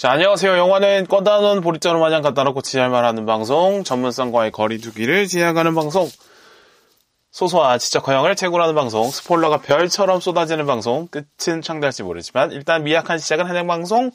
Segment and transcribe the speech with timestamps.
[0.00, 0.56] 자, 안녕하세요.
[0.56, 6.08] 영화는 꺼다놓은 보리자루 마냥 갖다 놓고 지랄만 하는 방송, 전문성과의 거리두기를 지향하는 방송,
[7.30, 13.46] 소소한 지적 허영을 채굴하는 방송, 스포일러가 별처럼 쏟아지는 방송, 끝은 창대할지 모르지만 일단 미약한 시작은
[13.46, 14.10] 해낸 방송,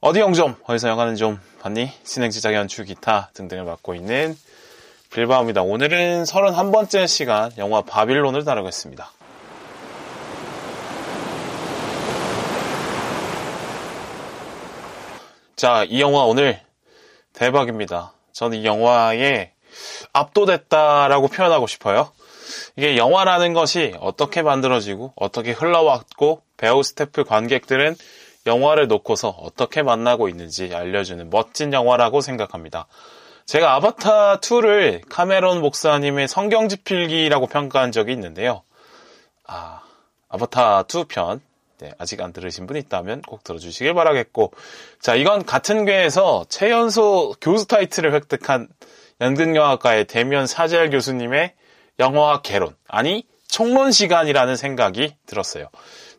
[0.00, 1.90] 어디 영좀, 어디서 영화는 좀 봤니?
[2.04, 4.38] 진행 지작 연출 기타 등등을 맡고 있는
[5.12, 5.62] 빌바오입니다.
[5.62, 9.10] 오늘은 31번째 시간 영화 바빌론을 다루겠습니다.
[15.62, 16.58] 자, 이 영화 오늘
[17.34, 18.14] 대박입니다.
[18.32, 19.52] 저는 이 영화에
[20.12, 22.10] 압도됐다라고 표현하고 싶어요.
[22.74, 27.94] 이게 영화라는 것이 어떻게 만들어지고 어떻게 흘러왔고 배우 스태프 관객들은
[28.44, 32.88] 영화를 놓고서 어떻게 만나고 있는지 알려주는 멋진 영화라고 생각합니다.
[33.46, 38.62] 제가 아바타 2를 카메론 목사님의 성경지필기라고 평가한 적이 있는데요.
[39.46, 39.82] 아,
[40.28, 41.40] 아바타 2편
[41.82, 44.52] 네, 아직 안 들으신 분 있다면 꼭 들어주시길 바라겠고
[45.00, 48.68] 자 이건 같은 괴에서 최연소 교수 타이틀을 획득한
[49.20, 51.54] 연극영화과의 대면 사재열 교수님의
[51.98, 55.68] 영화 개론 아니 총론 시간이라는 생각이 들었어요.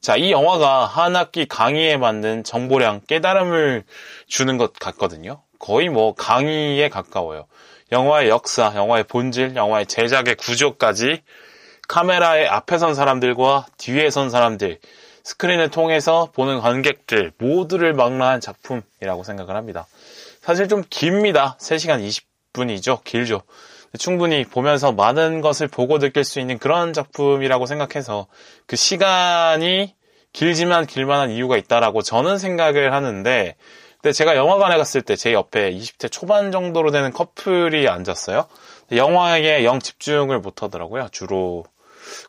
[0.01, 3.85] 자, 이 영화가 한 학기 강의에 맞는 정보량 깨달음을
[4.27, 5.41] 주는 것 같거든요.
[5.57, 7.47] 거의 뭐 강의에 가까워요.
[7.91, 11.23] 영화의 역사, 영화의 본질, 영화의 제작의 구조까지
[11.87, 14.79] 카메라의 앞에 선 사람들과 뒤에 선 사람들,
[15.23, 19.87] 스크린을 통해서 보는 관객들 모두를 망라한 작품이라고 생각을 합니다.
[20.41, 21.57] 사실 좀 깁니다.
[21.59, 22.05] 3시간
[22.53, 23.03] 20분이죠.
[23.03, 23.41] 길죠.
[23.97, 28.27] 충분히 보면서 많은 것을 보고 느낄 수 있는 그런 작품이라고 생각해서
[28.65, 29.95] 그 시간이
[30.33, 33.55] 길지만 길만한 이유가 있다라고 저는 생각을 하는데
[34.01, 38.47] 근데 제가 영화관에 갔을 때 제 옆에 20대 초반 정도로 되는 커플이 앉았어요.
[38.91, 41.07] 영화에 영 집중을 못 하더라고요.
[41.11, 41.63] 주로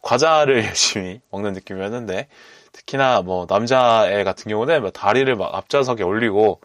[0.03, 2.29] 과자를 열심히 먹는 느낌이었는데
[2.75, 6.61] 특히나 뭐 남자애 같은 경우는 뭐 다리를 막 앞좌석에 올리고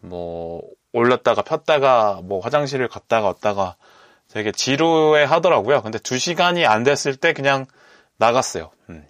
[0.00, 3.76] 뭐 올렸다가 폈다가 뭐 화장실을 갔다가 왔다가
[4.30, 5.82] 되게 지루해 하더라고요.
[5.82, 7.66] 근데 두 시간이 안 됐을 때 그냥
[8.18, 8.70] 나갔어요.
[8.90, 9.06] 음.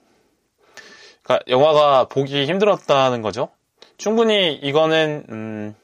[1.22, 3.48] 그러니까 영화가 보기 힘들었다는 거죠.
[3.96, 5.74] 충분히 이거는 음,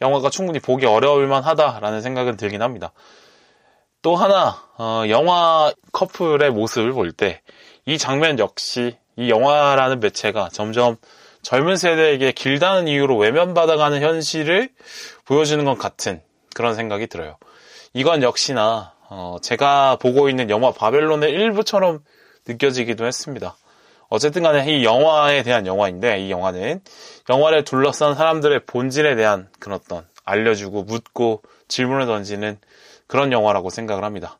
[0.00, 2.92] 영화가 충분히 보기 어려울 만 하다라는 생각은 들긴 합니다.
[4.02, 7.42] 또 하나 어, 영화 커플의 모습을 볼 때
[7.86, 10.96] 이 장면 역시 이 영화라는 매체가 점점
[11.42, 14.68] 젊은 세대에게 길다는 이유로 외면받아가는 현실을
[15.24, 16.22] 보여주는 것 같은
[16.54, 17.36] 그런 생각이 들어요.
[17.94, 22.00] 이건 역시나 어, 제가 보고 있는 영화 바벨론의 일부처럼
[22.46, 23.56] 느껴지기도 했습니다.
[24.08, 26.80] 어쨌든 간에 이 영화에 대한 영화인데 이 영화는
[27.28, 32.58] 영화를 둘러싼 사람들의 본질에 대한 그런 어떤 알려주고 묻고 질문을 던지는
[33.06, 34.38] 그런 영화라고 생각을 합니다.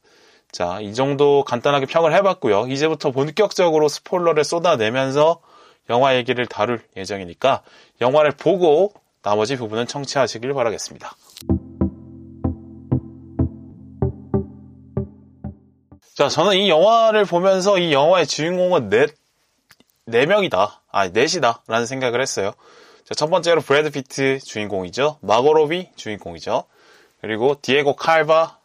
[0.52, 2.66] 자, 이 정도 간단하게 평을 해봤고요.
[2.68, 5.40] 이제부터 본격적으로 스포일러를 쏟아내면서
[5.88, 7.62] 영화 얘기를 다룰 예정이니까
[8.00, 11.14] 영화를 보고 나머지 부분은 청취하시길 바라겠습니다.
[16.14, 19.14] 자, 저는 이 영화를 보면서 이 영화의 주인공은 넷,
[20.04, 20.82] 네 명이다.
[20.90, 21.62] 아, 넷이다.
[21.66, 22.52] 라는 생각을 했어요.
[23.04, 25.18] 자, 첫 번째로 브래드 피트 주인공이죠.
[25.22, 26.64] 마고 로비 주인공이죠.
[27.20, 28.58] 그리고 디에고 칼바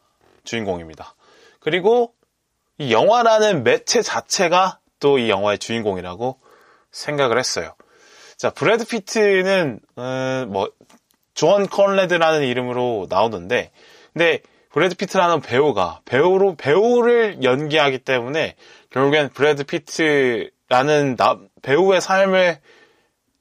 [0.43, 1.14] 주인공입니다.
[1.65, 2.13] 그리고
[2.77, 6.39] 이 영화라는 매체 자체가 또 이 영화의 주인공이라고
[6.91, 7.73] 생각을 했어요.
[8.37, 13.71] 자, 브래드 피트는 음, 뭐 존 콘래드라는 이름으로 나오는데
[14.13, 18.55] 근데 브래드 피트라는 배우가 배우로 배우를 연기하기 때문에
[18.91, 22.59] 결국엔 브래드 피트라는 나, 배우의 삶을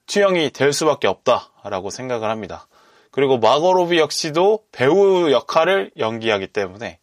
[0.07, 2.69] 투영이 될 수밖에 없다라고 생각을 합니다.
[3.11, 6.99] 그리고 마고 로비 역시도 배우 역할을 연기하기 때문에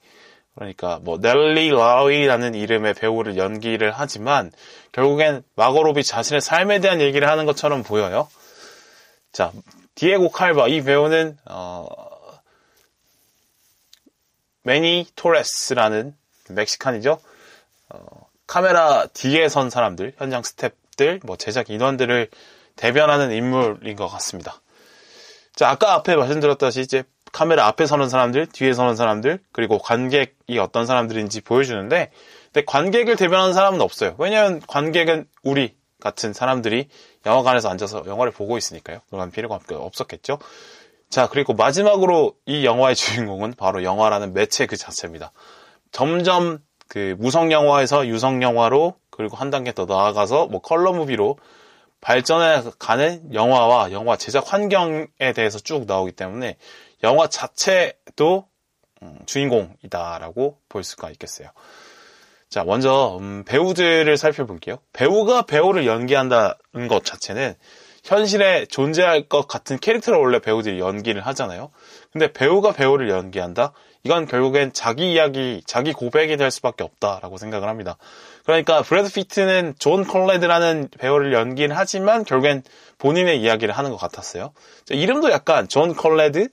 [0.56, 4.52] 그러니까 뭐 넬리 라로이라는 이름의 배우를 연기를 하지만
[4.92, 8.28] 결국엔 마고 로비 자신의 삶에 대한 얘기를 하는 것처럼 보여요.
[9.32, 9.52] 자,
[9.96, 11.88] 디에고 칼바 이 배우는 어,
[14.64, 16.16] 매니 토레스라는
[16.50, 17.20] 멕시칸이죠.
[17.90, 22.30] 어, 카메라 뒤에 선 사람들, 현장 스탭들, 뭐 제작 인원들을
[22.76, 24.62] 대변하는 인물인 것 같습니다.
[25.56, 30.86] 자, 아까 앞에 말씀드렸다시피 이제 카메라 앞에 서는 사람들, 뒤에 서는 사람들, 그리고 관객이 어떤
[30.86, 32.12] 사람들인지 보여주는데,
[32.54, 34.16] 근데 관객을 대변하는 사람은 없어요.
[34.18, 36.90] 왜냐하면 관객은 우리 같은 사람들이
[37.26, 39.00] 영화관에서 앉아서 영화를 보고 있으니까요.
[39.10, 40.40] 그런 필요가 없었겠죠.
[41.10, 45.32] 자, 그리고 마지막으로 이 영화의 주인공은 바로 영화라는 매체 그 자체입니다.
[45.92, 51.38] 점점 그 무성 영화에서 유성 영화로 그리고 한 단계 더 나아가서 뭐 컬러 무비로
[52.02, 56.58] 발전해 가는 영화와 영화 제작 환경에 대해서 쭉 나오기 때문에
[57.04, 58.48] 영화 자체도
[59.04, 61.50] 음, 주인공이다라고 볼 수가 있겠어요.
[62.50, 64.78] 자, 먼저 음, 배우들을 살펴볼게요.
[64.94, 67.56] 배우가 배우를 연기한다는 것 자체는
[68.04, 71.72] 현실에 존재할 것 같은 캐릭터를 원래 배우들이 연기를 하잖아요.
[72.12, 73.74] 근데 배우가 배우를 연기한다?
[74.04, 77.98] 이건 결국엔 자기 이야기, 자기 고백이 될 수밖에 없다라고 생각을 합니다.
[78.46, 82.64] 그러니까 브래드 피트는 존 콘래드라는 배우를 연기를 하지만 결국엔
[82.98, 84.54] 본인의 이야기를 하는 것 같았어요.
[84.90, 86.50] 이름도 약간 존 콘래드?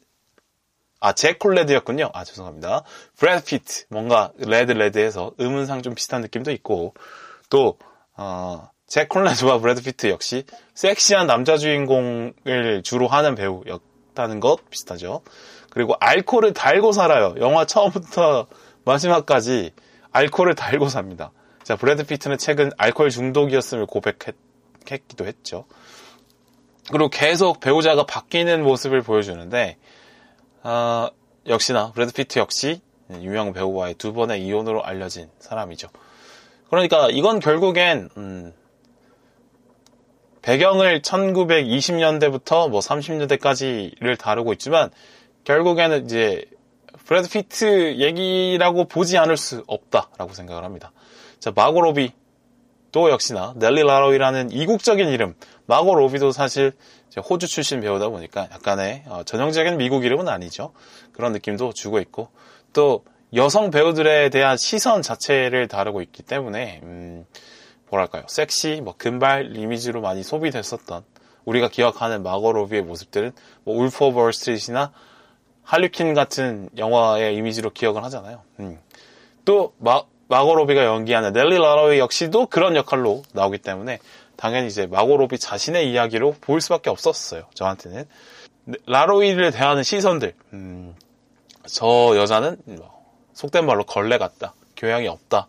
[1.00, 2.10] 아, 잭 콘래드였군요.
[2.12, 2.82] 아, 죄송합니다.
[3.16, 3.84] 브래드 피트.
[3.90, 6.94] 뭔가 레드 레드해서 음운상 좀 비슷한 느낌도 있고
[7.50, 7.78] 또
[8.16, 15.22] 어, 잭 콘래드와 브래드 피트 역시 섹시한 남자 주인공을 주로 하는 배우였다는 것 비슷하죠.
[15.70, 17.34] 그리고 알코올을 달고 살아요.
[17.38, 18.48] 영화 처음부터
[18.84, 19.72] 마지막까지
[20.10, 21.30] 알코올을 달고 삽니다.
[21.62, 25.66] 자, 브래드 피트는 최근 알코올 중독이었음을 고백하기도 했죠.
[26.90, 29.76] 그리고 계속 배우자가 바뀌는 모습을 보여주는데,
[30.68, 31.08] 어,
[31.46, 35.88] 역시나 브래드 피트 역시 유명 배우와의 두 번의 이혼으로 알려진 사람이죠.
[36.68, 38.52] 그러니까 이건 결국엔 음,
[40.42, 44.90] 배경을 1920년대부터 뭐 30년대까지를 다루고 있지만
[45.44, 46.44] 결국에는 이제
[47.06, 50.92] 브래드 피트 얘기라고 보지 않을 수 없다라고 생각을 합니다.
[51.40, 52.12] 자, 마고 로비
[52.92, 55.34] 또 역시나 넬리 라로이라는 이국적인 이름.
[55.64, 56.72] 마고 로비도 사실
[57.16, 60.72] 호주 출신 배우다 보니까 약간의 어, 전형적인 미국 이름은 아니죠.
[61.12, 62.28] 그런 느낌도 주고 있고
[62.72, 67.26] 또 여성 배우들에 대한 시선 자체를 다루고 있기 때문에 음,
[67.90, 71.04] 뭐랄까요 섹시 뭐 금발 이미지로 많이 소비됐었던
[71.44, 73.32] 우리가 기억하는 마고 로비의 모습들은
[73.64, 74.92] 뭐 울프 오브 월스트리트나
[75.62, 78.42] 할리퀸 같은 영화의 이미지로 기억을 하잖아요.
[78.60, 78.78] 음.
[79.44, 83.98] 또 마, 마고 로비가 연기하는 넬리 라로이 역시도 그런 역할로 나오기 때문에
[84.38, 87.42] 당연히 이제 마고 로비 자신의 이야기로 보일 수밖에 없었어요.
[87.54, 88.06] 저한테는
[88.86, 90.32] 라로이를 대하는 시선들.
[90.52, 90.94] 음,
[91.66, 93.04] 저 여자는 뭐
[93.34, 95.48] 속된 말로 걸레 같다, 교양이 없다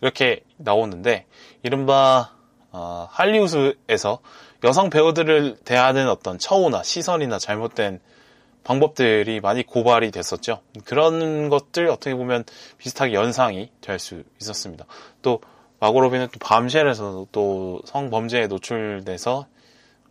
[0.00, 1.26] 이렇게 나오는데
[1.62, 2.32] 이른바
[2.70, 4.20] 어, 할리우드에서
[4.64, 8.00] 여성 배우들을 대하는 어떤 처우나 시선이나 잘못된
[8.64, 10.62] 방법들이 많이 고발이 됐었죠.
[10.86, 12.44] 그런 것들 어떻게 보면
[12.78, 14.86] 비슷하게 연상이 될 수 있었습니다.
[15.20, 15.40] 또
[15.82, 19.48] 마고 로비는 또 밤쉘에서 또 성범죄에 노출돼서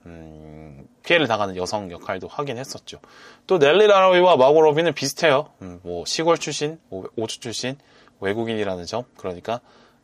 [0.06, 3.00] 음, 피해를 당하는 여성 역할도 하긴 했었죠.
[3.47, 5.47] 또 넬리 라로이와 마고 로비는 비슷해요.
[5.62, 7.77] 음, 뭐 시골 출신, 호주 출신,
[8.19, 9.06] 외국인이라는 점.
[9.15, 9.62] 그러니까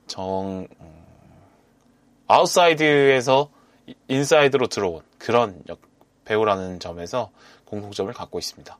[0.08, 1.06] 정 음,
[2.28, 3.50] 아웃사이드에서
[4.08, 5.81] 인사이드로 들어온 그런 역,
[6.24, 7.30] 배우라는 점에서
[7.66, 8.78] 공통점을 갖고 있습니다.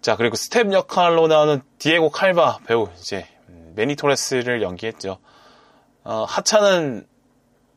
[0.00, 5.18] 자, 그리고 스텝 역할로 나오는 디에고 칼바 배우, 이제, 음, 매니 토레스를 연기했죠.
[6.10, 7.06] 어, 하찮은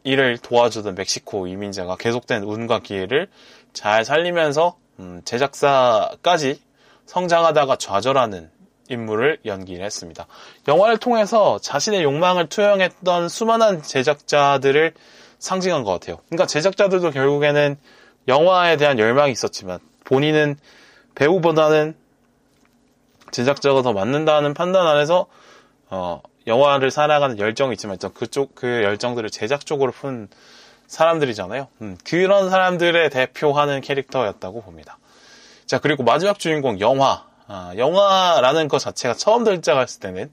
[0.04, 3.28] 일을 도와주던 멕시코 이민자가 계속된 운과 기회를
[3.74, 6.60] 잘 살리면서, 음, 제작사까지
[7.06, 8.50] 성장하다가 좌절하는
[8.90, 10.26] 인물을 연기를 했습니다.
[10.68, 14.96] 영화를 통해서 자신의 욕망을 투영했던 수많은 제작자들을
[15.38, 16.18] 상징한 것 같아요.
[16.30, 17.78] 그러니까 제작자들도 결국에는
[18.28, 20.58] 영화에 대한 열망이 있었지만 본인은
[21.14, 21.96] 배우보다는
[23.30, 25.28] 제작자가 더 맞는다는 판단 안에서
[25.92, 30.28] 어, 영화를 살아가는 열정이 있지만 그쪽 그 열정들을 제작 쪽으로 푼
[30.88, 31.68] 사람들이잖아요.
[31.82, 34.98] 음, 그런 사람들의 대표하는 캐릭터였다고 봅니다.
[35.66, 37.26] 자 그리고 마지막 주인공 영화.
[37.48, 40.32] 아, 영화라는 것 자체가 처음 등장했을 때는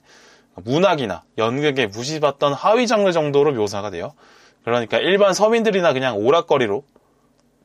[0.54, 4.12] 문학이나 연극에 무시받던 하위 장르 정도로 묘사가 돼요.
[4.64, 6.84] 그러니까 일반 서민들이나 그냥 오락거리로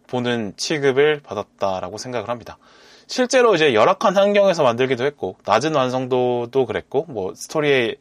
[0.08, 2.58] 보는 취급을 받았다라고 생각을 합니다.
[3.08, 7.98] 실제로 이제 열악한 환경에서 만들기도 했고 낮은 완성도도 그랬고 뭐 스토리의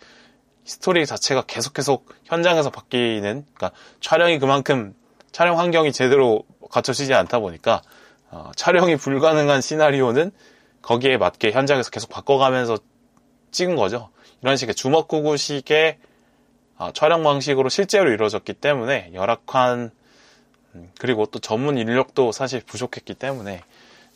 [0.64, 4.94] 스토리 자체가 계속 계속 현장에서 바뀌는 그러니까 촬영이 그만큼
[5.30, 7.82] 촬영 환경이 제대로 갖춰지지 않다 보니까
[8.30, 10.30] 어, 촬영이 불가능한 시나리오는
[10.82, 12.78] 거기에 맞게 현장에서 계속 바꿔가면서
[13.50, 14.10] 찍은 거죠.
[14.42, 15.98] 이런 식의 주먹구구식의
[16.76, 19.90] 어, 촬영 방식으로 실제로 이루어졌기 때문에 열악한
[20.74, 23.62] 음, 그리고 또 전문 인력도 사실 부족했기 때문에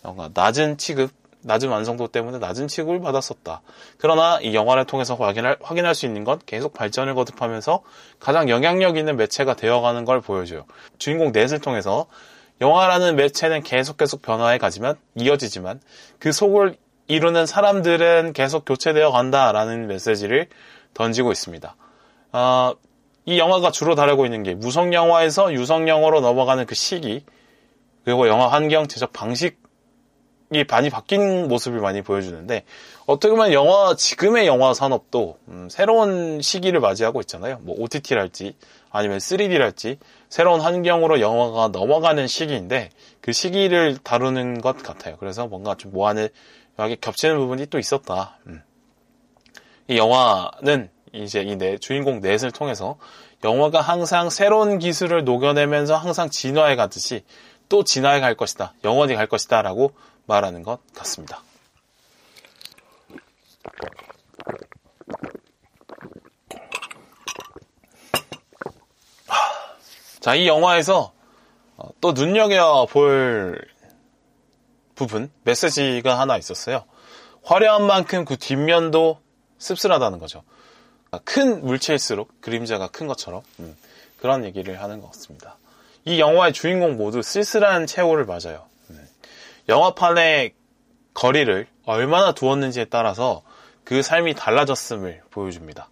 [0.02, 3.62] 뭔가 낮은 취급, 낮은 완성도 때문에 낮은 취급을 받았었다.
[3.98, 7.82] 그러나 이 영화를 통해서 확인할, 확인할 수 있는 건 계속 발전을 거듭하면서
[8.18, 10.64] 가장 영향력 있는 매체가 되어가는 걸 보여줘요.
[10.98, 12.06] 주인공 넷을 통해서
[12.60, 15.80] 영화라는 매체는 계속 계속 변화해 가지만 이어지지만
[16.18, 16.76] 그 속을
[17.06, 20.48] 이루는 사람들은 계속 교체되어 간다라는 메시지를
[20.94, 21.76] 던지고 있습니다.
[22.32, 22.74] 어,
[23.24, 27.24] 이 영화가 주로 다루고 있는 게 무성 영화에서 유성 영화로 넘어가는 그 시기
[28.04, 29.67] 그리고 영화 환경 제작 방식
[30.50, 32.64] 이 많이 바뀐 모습을 많이 보여주는데
[33.06, 37.58] 어떻게 보면 영화 지금의 영화 산업도 음, 새로운 시기를 맞이하고 있잖아요.
[37.62, 38.56] 뭐 OTT랄지
[38.90, 39.98] 아니면 3D랄지
[40.30, 42.90] 새로운 환경으로 영화가 넘어가는 시기인데
[43.20, 45.16] 그 시기를 다루는 것 같아요.
[45.18, 45.92] 그래서 뭔가 좀
[46.78, 48.38] 여기 겹치는 부분이 또 있었다.
[48.46, 48.62] 음.
[49.88, 52.98] 이 영화는 이제 이 네, 주인공 넷을 통해서
[53.44, 57.24] 영화가 항상 새로운 기술을 녹여내면서 항상 진화해 가듯이
[57.68, 58.74] 또 진화해 갈 것이다.
[58.84, 59.62] 영원히 갈 것이다.
[59.62, 59.92] 라고
[60.28, 61.42] 말하는 것 같습니다.
[70.20, 71.12] 자, 이 영화에서
[71.76, 73.66] 어, 또 눈여겨볼
[74.94, 76.84] 부분, 메시지가 하나 있었어요.
[77.44, 79.20] 화려한 만큼 그 뒷면도
[79.58, 80.42] 씁쓸하다는 거죠.
[81.10, 83.76] 아, 큰 물체일수록 그림자가 큰 것처럼 음,
[84.20, 85.56] 그런 얘기를 하는 것 같습니다.
[86.04, 88.66] 이 영화의 주인공 모두 쓸쓸한 최후를 맞아요.
[89.68, 89.72] 음.
[89.72, 90.54] 영화판의
[91.14, 93.42] 거리를 얼마나 두었는지에 따라서
[93.84, 95.88] 그 삶이 달라졌음을 보여줍니다.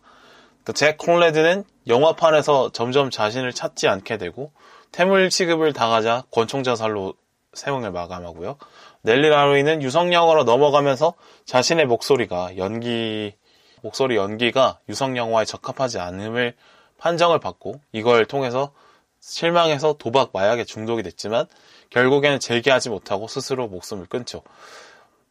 [0.64, 4.52] 그잭 콘레드는 영화판에서 점점 자신을 찾지 않게 되고
[4.92, 7.14] 태물 취급을 당하자 권총 자살로
[7.54, 8.58] 세명을 마감하고요.
[9.02, 11.14] 넬리 라로이는 유성영화로 넘어가면서
[11.44, 13.34] 자신의 목소리가 연기
[13.82, 16.54] 목소리 연기가 유성 영화에 적합하지 않음을
[16.98, 18.72] 판정을 받고 이걸 통해서
[19.20, 21.46] 실망해서 도박 마약에 중독이 됐지만
[21.90, 24.42] 결국에는 재개하지 못하고 스스로 목숨을 끊죠.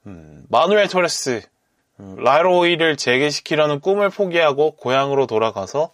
[0.06, 1.42] 음, 마누엘 토레스
[2.00, 5.92] 음, 라로이를 재개시키려는 꿈을 포기하고 고향으로 돌아가서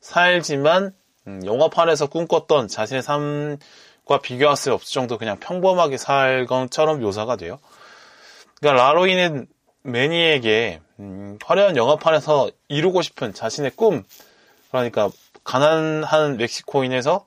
[0.00, 0.94] 살지만
[1.26, 7.58] 음, 영화판에서 꿈꿨던 자신의 삶과 비교할 수 없을 정도 그냥 평범하게 살 것처럼 묘사가 돼요.
[8.58, 9.46] 그러니까 라로이는
[9.82, 14.04] 매니에게 음, 화려한 영화판에서 이루고 싶은 자신의 꿈
[14.70, 15.10] 그러니까
[15.44, 17.26] 가난한 멕시코인에서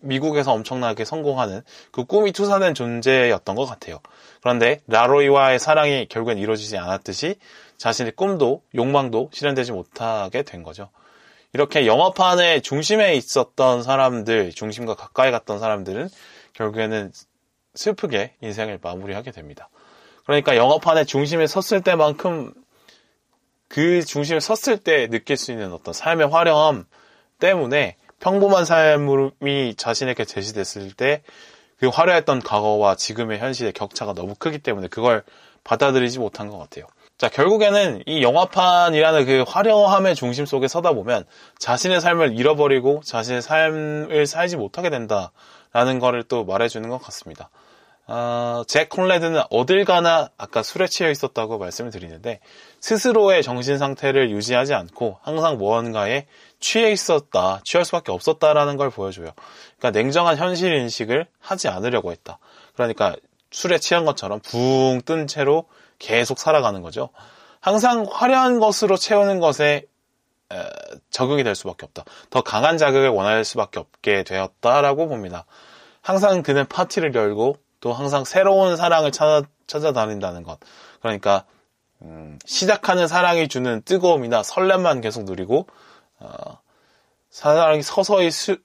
[0.00, 4.00] 미국에서 엄청나게 성공하는 그 꿈이 투사된 존재였던 것 같아요.
[4.40, 7.36] 그런데 라로이와의 사랑이 결국엔 이루어지지 않았듯이
[7.78, 10.90] 자신의 꿈도 욕망도 실현되지 못하게 된 거죠.
[11.54, 16.08] 이렇게 영화판의 중심에 있었던 사람들, 중심과 가까이 갔던 사람들은
[16.54, 17.12] 결국에는
[17.74, 19.68] 슬프게 인생을 마무리하게 됩니다.
[20.24, 22.54] 그러니까 영화판의 중심에 섰을 때만큼
[23.68, 26.84] 그 중심에 섰을 때 느낄 수 있는 어떤 삶의 화려함
[27.38, 31.22] 때문에 평범한 삶이 자신에게 제시됐을 때
[31.82, 35.24] 그 화려했던 과거와 지금의 현실의 격차가 너무 크기 때문에 그걸
[35.64, 36.86] 받아들이지 못한 것 같아요.
[37.18, 41.24] 자, 결국에는 이 영화판이라는 그 화려함의 중심 속에 서다 보면
[41.58, 47.50] 자신의 삶을 잃어버리고 자신의 삶을 살지 못하게 된다라는 거를 또 말해주는 것 같습니다.
[48.14, 52.40] 어, 잭 콘레드는 어딜 가나 아까 술에 취해 있었다고 말씀을 드리는데
[52.78, 56.26] 스스로의 정신 상태를 유지하지 않고 항상 무언가에
[56.60, 59.30] 취해 있었다, 취할 수밖에 없었다라는 걸 보여줘요.
[59.78, 62.38] 그러니까 냉정한 현실 인식을 하지 않으려고 했다.
[62.74, 63.16] 그러니까
[63.50, 65.64] 술에 취한 것처럼 붕 뜬 채로
[65.98, 67.08] 계속 살아가는 거죠.
[67.60, 69.86] 항상 화려한 것으로 채우는 것에
[70.52, 70.56] 에,
[71.08, 72.04] 적응이 될 수밖에 없다.
[72.28, 75.46] 더 강한 자극을 원할 수밖에 없게 되었다라고 봅니다.
[76.02, 80.60] 항상 그는 파티를 열고 또 항상 새로운 사랑을 찾아, 찾아다닌다는 것.
[81.00, 81.44] 그러니까
[82.00, 85.66] 음, 시작하는 사랑이 주는 뜨거움이나 설렘만 계속 누리고
[86.20, 86.60] 어,
[87.28, 88.58] 사랑이 서서히 수,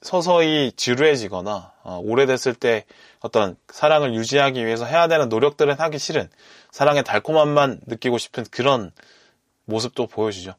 [0.00, 2.86] 서서히 지루해지거나 어, 오래됐을 때
[3.18, 6.30] 어떤 사랑을 유지하기 위해서 해야 되는 노력들은 하기 싫은
[6.70, 8.92] 사랑의 달콤함만 느끼고 싶은 그런
[9.64, 10.54] 모습도 보여주죠.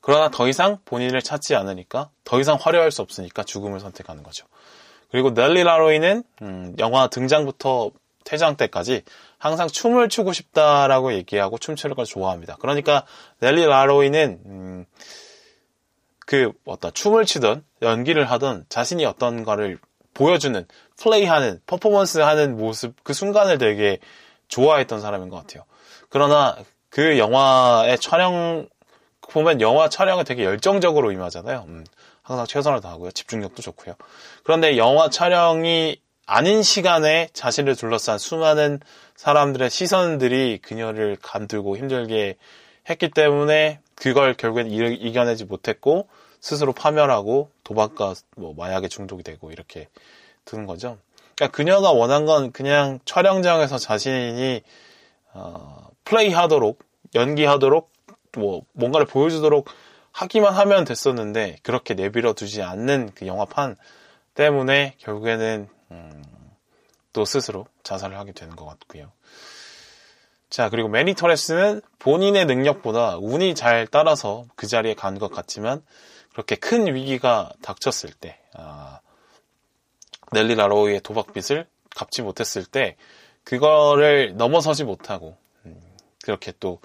[0.00, 4.46] 그러나 더 이상 본인을 찾지 않으니까 더 이상 화려할 수 없으니까 죽음을 선택하는 거죠.
[5.10, 7.90] 그리고 넬리 라로이는 음, 영화 등장부터
[8.24, 9.02] 퇴장 때까지
[9.38, 12.56] 항상 춤을 추고 싶다라고 얘기하고 춤추는 걸 좋아합니다.
[12.60, 13.04] 그러니까
[13.38, 14.86] 넬리 라로이는 음,
[16.26, 19.78] 그 어떤 춤을 추던 연기를 하던 자신이 어떤 거를
[20.12, 20.66] 보여주는
[20.98, 23.98] 플레이하는 퍼포먼스하는 모습 그 순간을 되게
[24.48, 25.64] 좋아했던 사람인 것 같아요.
[26.08, 26.56] 그러나
[26.88, 28.68] 그 영화의 촬영
[29.20, 31.64] 보면 영화 촬영을 되게 열정적으로 임하잖아요.
[31.68, 31.84] 음,
[32.26, 33.12] 항상 최선을 다하고요.
[33.12, 33.94] 집중력도 좋고요.
[34.42, 38.80] 그런데 영화 촬영이 아닌 시간에 자신을 둘러싼 수많은
[39.14, 42.36] 사람들의 시선들이 그녀를 감들고 힘들게
[42.90, 46.08] 했기 때문에 그걸 결국엔 이겨내지 못했고
[46.40, 49.88] 스스로 파멸하고 도박과 뭐 마약에 중독이 되고 이렇게
[50.44, 50.98] 드는 거죠.
[51.36, 54.62] 그러니까 그녀가 원한 건 그냥 촬영장에서 자신이
[55.32, 56.80] 어, 플레이하도록
[57.14, 57.88] 연기하도록
[58.36, 59.68] 뭐 뭔가를 보여주도록
[60.16, 63.76] 하기만 하면 됐었는데 그렇게 내버려 두지 않는 그 영화판
[64.34, 66.24] 때문에 결국에는 음,
[67.12, 69.12] 또 스스로 자살을 하게 되는 것 같고요.
[70.48, 75.84] 자 그리고 매니 터레스는 본인의 능력보다 운이 잘 따라서 그 자리에 간 것 같지만
[76.32, 79.00] 그렇게 큰 위기가 닥쳤을 때 아,
[80.32, 82.96] 넬리 라로우의 도박빚을 갚지 못했을 때
[83.44, 85.78] 그거를 넘어서지 못하고 음,
[86.24, 86.80] 그렇게 또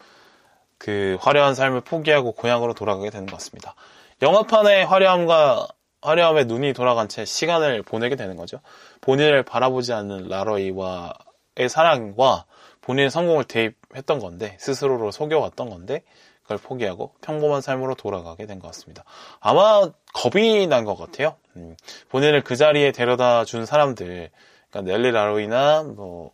[0.82, 3.76] 그 화려한 삶을 포기하고 고향으로 돌아가게 되는 것 같습니다.
[4.24, 5.68] 영화판의 화려함과
[6.02, 8.62] 화려함에 눈이 돌아간 채 시간을 보내게 되는 거죠.
[9.02, 12.46] 본인을 바라보지 않는 라로이와의 사랑과
[12.82, 16.02] 본인의 성공을 대입했던 건데 스스로로 속여왔던 건데
[16.42, 19.04] 그걸 포기하고 평범한 삶으로 돌아가게 된 것 같습니다.
[19.40, 21.36] 아마 겁이 난 것 같아요.
[21.58, 21.78] 음,
[22.10, 24.32] 본인을 그 자리에 데려다 준 사람들,
[24.72, 26.32] 그러니까 넬리 라로이나 뭐,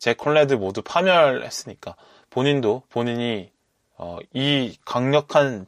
[0.00, 1.94] 제 콜레드 모두 파멸했으니까
[2.32, 3.50] 본인도 본인이
[3.96, 5.66] 어, 이 강력한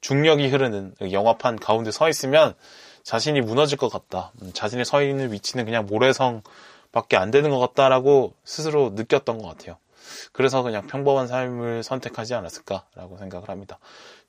[0.00, 2.54] 중력이 흐르는 영화판 가운데 서 있으면
[3.02, 4.32] 자신이 무너질 것 같다.
[4.42, 9.76] 음, 자신이 서 있는 위치는 그냥 모래성밖에 안 되는 것 같다라고 스스로 느꼈던 것 같아요.
[10.32, 13.78] 그래서 그냥 평범한 삶을 선택하지 않았을까라고 생각을 합니다.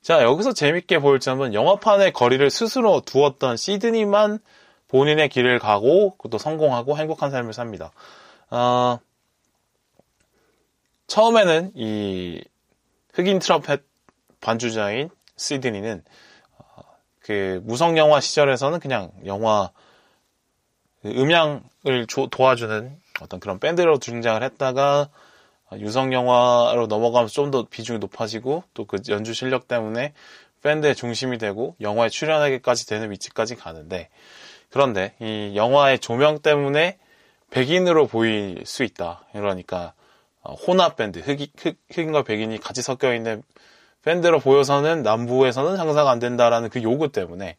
[0.02, 4.40] 자, 여기서 재밌게 볼 점은 영화판의 거리를 스스로 두었던 시드니만
[4.88, 7.92] 본인의 길을 가고 또 성공하고 행복한 삶을 삽니다.
[8.50, 8.98] 어,
[11.10, 12.40] 처음에는 이
[13.14, 13.82] 흑인 트럼펫
[14.40, 16.04] 반주자인 시드니는
[17.18, 19.72] 그 무성 영화 시절에서는 그냥 영화
[21.04, 25.08] 음향을 조, 도와주는 어떤 그런 밴드로 등장을 했다가
[25.80, 30.12] 유성 영화로 넘어가면서 좀 더 비중이 높아지고 또 그 연주 실력 때문에
[30.62, 34.10] 밴드의 중심이 되고 영화에 출연하기까지 되는 위치까지 가는데
[34.70, 36.98] 그런데 이 영화의 조명 때문에
[37.50, 39.24] 백인으로 보일 수 있다.
[39.32, 39.94] 그러니까
[40.42, 41.48] 혼합 밴드 흑인,
[41.90, 43.42] 흑인과 백인이 같이 섞여 있는
[44.02, 47.56] 팬들로 보여서는 남부에서는 장사가 안 된다라는 그 요구 때문에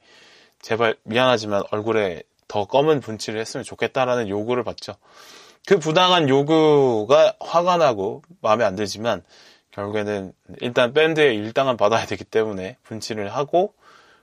[0.62, 4.96] 제발 미안하지만 얼굴에 더 검은 분칠을 했으면 좋겠다라는 요구를 받죠.
[5.68, 9.24] 그 부당한 요구가 화가 나고 마음에 안 들지만
[9.72, 13.74] 결국에는 일단 밴드의 일당은 받아야 되기 때문에 분칠을 하고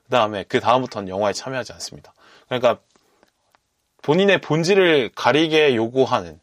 [0.04, 2.12] 그 다음에 그 다음부터는 영화에 참여하지 않습니다.
[2.46, 2.78] 그러니까
[4.02, 6.40] 본인의 본질을 가리게 요구하는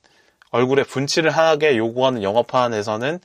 [0.56, 3.20] 얼굴에 분칠을 하게 요구하는 영화판에서는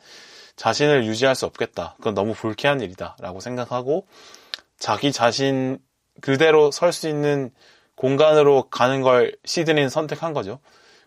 [0.56, 1.94] 자신을 유지할 수 없겠다.
[1.98, 3.16] 그건 너무 불쾌한 일이다.
[3.20, 4.04] 라고 생각하고
[4.80, 5.78] 자기 자신
[6.20, 7.52] 그대로 설 수 있는
[7.94, 10.58] 공간으로 가는 걸 시드니는 선택한 거죠.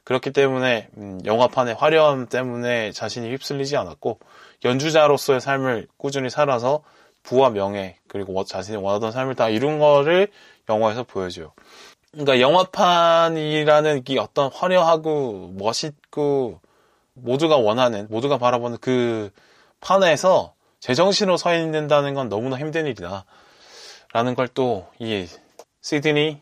[0.05, 4.19] 그렇기 때문에 음, 영화판의 화려함 때문에 자신이 휩쓸리지 않았고
[4.63, 6.83] 연주자로서의 삶을 꾸준히 살아서
[7.23, 10.29] 부와 명예 그리고 자신이 원하던 삶을 다 이룬 거를
[10.69, 11.51] 영화에서 보여줘요.
[12.13, 16.61] 그러니까 영화판이라는 이 어떤 화려하고 멋있고
[17.13, 19.31] 모두가 원하는, 모두가 바라보는 그
[19.81, 23.25] 판에서 제정신으로 서 있는다는 건 너무나 힘든 일이다.
[24.13, 25.27] 라는 걸 또 이
[25.81, 26.39] 시드니를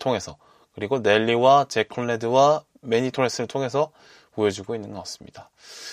[0.00, 0.36] 통해서
[0.74, 3.92] 그리고 넬리와 제콜레드와 매니토레스를 통해서
[4.32, 5.50] 보여주고 있는 것 같습니다.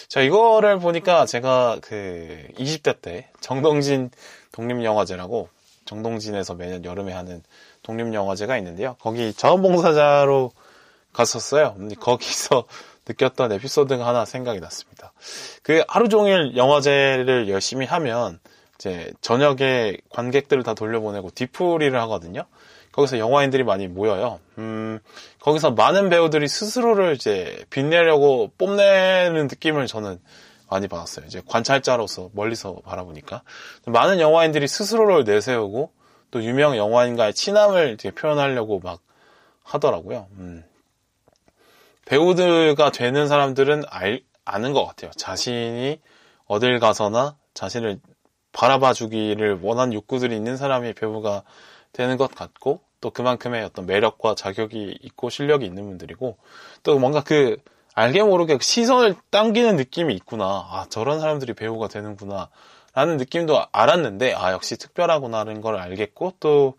[0.07, 4.09] 자, 이거를 보니까 제가 그 20대 때 정동진
[4.53, 5.49] 독립영화제라고
[5.85, 7.43] 정동진에서 매년 여름에 하는
[7.89, 8.95] 독립영화제가 있는데요.
[8.99, 10.51] 거기 자원봉사자로
[11.13, 11.75] 갔었어요.
[11.99, 12.65] 거기서
[13.07, 15.13] 느꼈던 에피소드가 하나 생각이 났습니다.
[15.63, 18.39] 그 하루 종일 영화제를 열심히 하면
[18.75, 22.45] 이제 저녁에 관객들을 다 돌려보내고 뒤풀이를 하거든요.
[22.91, 24.39] 거기서 영화인들이 많이 모여요.
[24.59, 24.99] 음,
[25.41, 30.19] 거기서 많은 배우들이 스스로를 이제 빛내려고 뽐내는 느낌을 저는
[30.69, 31.25] 많이 받았어요.
[31.25, 33.41] 이제 관찰자로서 멀리서 바라보니까
[33.87, 35.91] 많은 영화인들이 스스로를 내세우고
[36.31, 39.01] 또 유명 영화인과의 친함을 표현하려고 막
[39.63, 40.27] 하더라고요.
[40.37, 40.63] 음.
[42.05, 45.11] 배우들과 되는 사람들은 알, 아는 것 같아요.
[45.11, 45.99] 자신이
[46.47, 47.99] 어딜 가서나 자신을
[48.51, 51.43] 바라봐 주기를 원하는 욕구들이 있는 사람이 배우가
[51.93, 56.37] 되는 것 같고 또 그만큼의 어떤 매력과 자격이 있고 실력이 있는 분들이고
[56.83, 57.57] 또 뭔가 그
[57.93, 60.45] 알게 모르게 시선을 당기는 느낌이 있구나.
[60.45, 62.49] 아, 저런 사람들이 배우가 되는구나.
[62.99, 66.73] 라는 느낌도 알았는데, 아, 역시 특별하구나라는 걸 알겠고, 또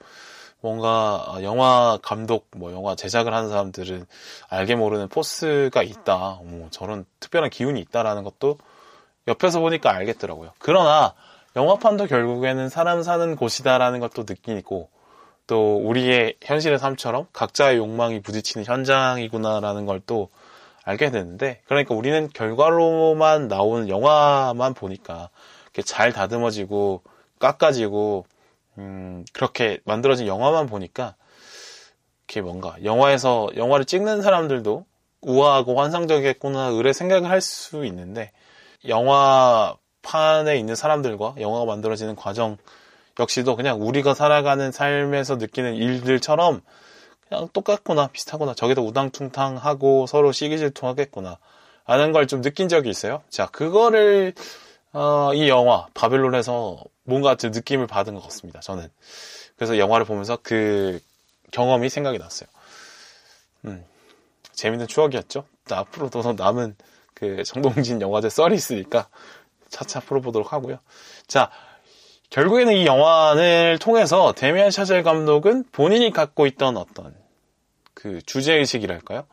[0.61, 4.05] 뭔가 영화 감독, 뭐 영화 제작을 하는 사람들은
[4.51, 6.17] 알게 모르는 포스가 있다.
[6.43, 8.59] 어, 저런 특별한 기운이 있다라는 것도
[9.29, 10.53] 옆에서 보니까 알겠더라고요.
[10.59, 11.15] 그러나
[11.57, 14.91] 영화판도 결국에는 사람 사는 곳이다라는 것도 느끼고
[15.47, 20.29] 또 우리의 현실의 삶처럼 각자의 욕망이 부딪히는 현장이구나라는 걸 또
[20.85, 25.29] 알게 되는데 그러니까 우리는 결과로만 나오는 영화만 보니까
[25.73, 27.03] 이렇게 잘 다듬어지고
[27.39, 28.27] 깎아지고
[28.79, 31.15] 음, 그렇게 만들어진 영화만 보니까
[32.29, 34.87] 이렇게 뭔가 영화에서 영화를 찍는 사람들도
[35.23, 38.33] 우아하고 환상적이겠구나 의뢰 생각을 할 수 있는데
[38.89, 42.57] 영화판에 있는 사람들과 영화가 만들어지는 과정
[43.19, 46.63] 역시도 그냥 우리가 살아가는 삶에서 느끼는 일들처럼
[47.29, 51.39] 그냥 똑같구나 비슷하구나 저기도 우당퉁탕하고 서로 시기질투하겠구나
[51.87, 53.23] 라는 걸 좀 느낀 적이 있어요.
[53.29, 54.33] 자 그거를
[54.93, 58.61] 어, 이 영화 바벨론에서 뭔가 좀 느낌을 받은 것 같습니다.
[58.61, 58.89] 저는
[59.57, 61.01] 그래서 영화를 보면서 그
[61.53, 62.49] 경험이 생각이 났어요.
[63.67, 63.85] 음,
[64.53, 65.45] 재밌는 추억이었죠.
[65.71, 66.77] 앞으로도 남은
[67.15, 69.09] 그 정동진 영화제 썰이 있으니까
[69.69, 70.79] 차차 풀어보도록 하고요.
[71.27, 71.51] 자,
[72.31, 77.15] 결국에는 이 영화를 통해서 데미안 샤젤 감독은 본인이 갖고 있던 어떤
[77.95, 79.27] 그 주제의식이랄까요?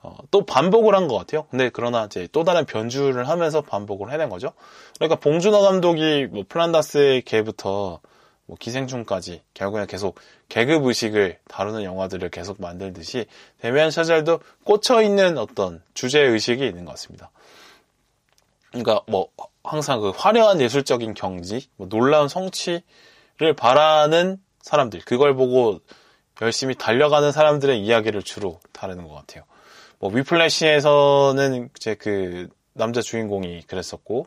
[0.00, 1.46] 어, 또 반복을 한 것 같아요.
[1.50, 4.52] 근데 그러나 이제 또 다른 변주를 하면서 반복을 해낸 거죠.
[4.96, 8.00] 그러니까 봉준호 감독이 뭐 플란다스의 개부터
[8.46, 10.16] 뭐 기생충까지 결국엔 계속
[10.48, 13.26] 계급 의식을 다루는 영화들을 계속 만들듯이
[13.60, 17.30] 데미안 샤젤도 꽂혀 있는 어떤 주제 의식이 있는 것 같습니다.
[18.70, 19.28] 그러니까 뭐
[19.64, 22.82] 항상 그 화려한 예술적인 경지, 뭐 놀라운 성취를
[23.56, 25.80] 바라는 사람들, 그걸 보고
[26.40, 29.44] 열심히 달려가는 사람들의 이야기를 주로 다루는 것 같아요.
[29.98, 34.26] 뭐 위플래시에서는 이제 그 남자 주인공이 그랬었고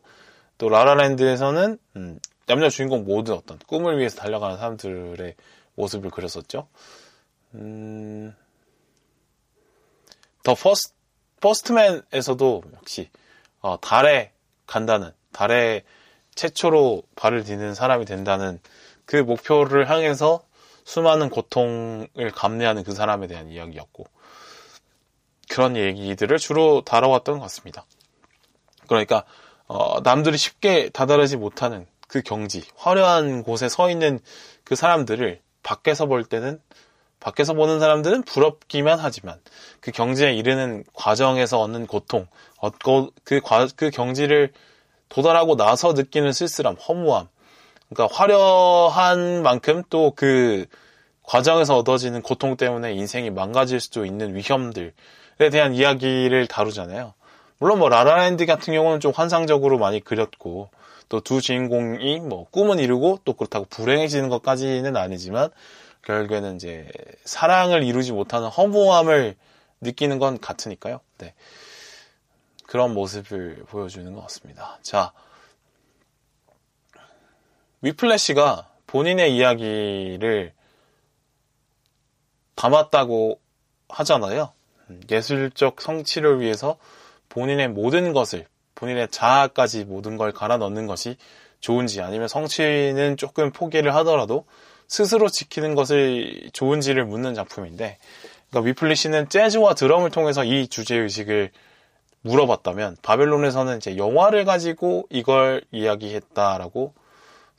[0.58, 5.36] 또 라라랜드에서는 음, 남자 주인공 모두 어떤 꿈을 위해서 달려가는 사람들의
[5.76, 6.68] 모습을 그렸었죠.
[7.56, 8.36] 음,
[10.44, 10.94] 더 퍼스트,
[11.40, 13.10] 퍼스트맨에서도 역시
[13.62, 14.32] 어, 달에
[14.68, 15.84] 간다는 달에
[16.36, 18.60] 최초로 발을 디는 사람이 된다는
[19.06, 20.44] 그 목표를 향해서
[20.84, 24.06] 수많은 고통을 감내하는 그 사람에 대한 이야기였고
[25.52, 27.86] 그런 얘기들을 주로 다뤄왔던 것 같습니다.
[28.88, 29.26] 그러니까
[29.68, 34.20] 어, 남들이 쉽게 다다르지 못하는 그 경지, 화려한 곳에 서 있는
[34.64, 36.62] 그 사람들을 밖에서 볼 때는
[37.20, 39.40] 밖에서 보는 사람들은 부럽기만 하지만
[39.82, 44.54] 그 경지에 이르는 과정에서 얻는 고통, 얻고 그, 과, 그 경지를
[45.10, 47.28] 도달하고 나서 느끼는 쓸쓸함, 허무함.
[47.90, 50.66] 그러니까 화려한 만큼 또 그
[51.24, 54.92] 과정에서 얻어지는 고통 때문에 인생이 망가질 수도 있는 위험들에
[55.50, 57.14] 대한 이야기를 다루잖아요.
[57.58, 60.70] 물론 뭐 라라랜드 같은 경우는 좀 환상적으로 많이 그렸고
[61.10, 65.50] 또 두 주인공이 뭐 꿈은 이루고 또 그렇다고 불행해지는 것까지는 아니지만
[66.04, 66.90] 결국에는 이제
[67.26, 69.36] 사랑을 이루지 못하는 허무함을
[69.82, 71.02] 느끼는 건 같으니까요.
[71.18, 71.34] 네.
[72.66, 74.80] 그런 모습을 보여주는 것 같습니다.
[74.82, 75.12] 자,
[77.82, 80.54] 위플래시가 본인의 이야기를
[82.56, 83.40] 담았다고
[83.90, 84.54] 하잖아요.
[85.10, 86.78] 예술적 성취를 위해서
[87.30, 91.18] 본인의 모든 것을, 본인의 자아까지 모든 걸 갈아 넣는 것이
[91.60, 94.46] 좋은지 아니면 성취는 조금 포기를 하더라도
[94.88, 97.98] 스스로 지키는 것을 좋은지를 묻는 작품인데,
[98.50, 101.52] 그러니까 위플리시는 재즈와 드럼을 통해서 이 주제 의식을
[102.24, 106.94] 물어봤다면, 바벨론에서는 이제 영화를 가지고 이걸 이야기했다라고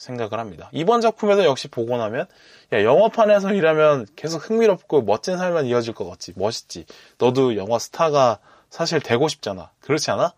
[0.02, 0.68] 생각을 합니다.
[0.72, 2.26] 이번 작품에서 역시 보고 나면,
[2.72, 6.32] 야, 영화판에서 일하면 계속 흥미롭고 멋진 삶만 이어질 것 같지.
[6.36, 6.86] 멋있지.
[7.18, 8.38] 너도 영화 스타가
[8.68, 9.70] 사실 되고 싶잖아.
[9.80, 10.32] 그렇지 않아?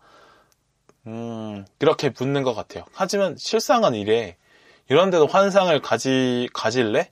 [1.07, 2.85] 음, 그렇게 묻는 것 같아요.
[2.93, 4.37] 하지만 실상은 이래.
[4.87, 7.11] 이런데도 환상을 가지, 가질래?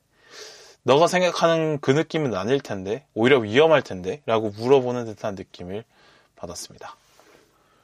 [0.84, 5.86] 너가 생각하는 그 느낌은 아닐 텐데, 오히려 위험할 텐데, 라고 물어보는 듯한 느낌을
[6.36, 6.98] 받았습니다.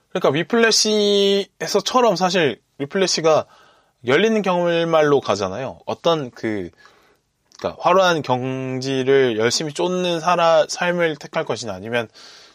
[0.09, 3.45] 그러니까 위플래시에서처럼 사실 위플래시가
[4.05, 5.79] 열리는 경을말로 가잖아요.
[5.85, 6.69] 어떤 그,
[7.57, 12.07] 그러니까 화려한 경지를 열심히 쫓는 살아, 삶을 택할 것이냐, 아니면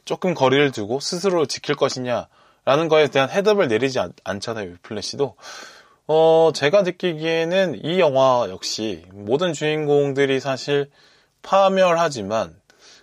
[0.04, 4.70] 조금 거리를 두고 스스로 지킬 것이냐라는 거에 대한 해답을 내리지 않, 않잖아요.
[4.70, 5.36] 위플래시도.
[6.06, 10.90] 어, 제가 느끼기에는 이 영화 역시 모든 주인공들이 사실
[11.42, 12.54] 파멸하지만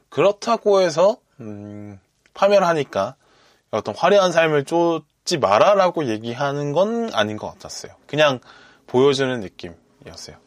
[0.09, 1.99] 그렇다고 해서 음,
[2.33, 3.15] 파멸하니까
[3.71, 7.93] 어떤 화려한 삶을 쫓 지 마라라고 얘기하는 건 아닌 것 같았어요.
[8.07, 8.39] 그냥
[8.87, 10.37] 보여주는 느낌이었어요.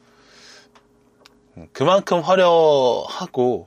[1.56, 3.66] 음, 그만큼 화려하고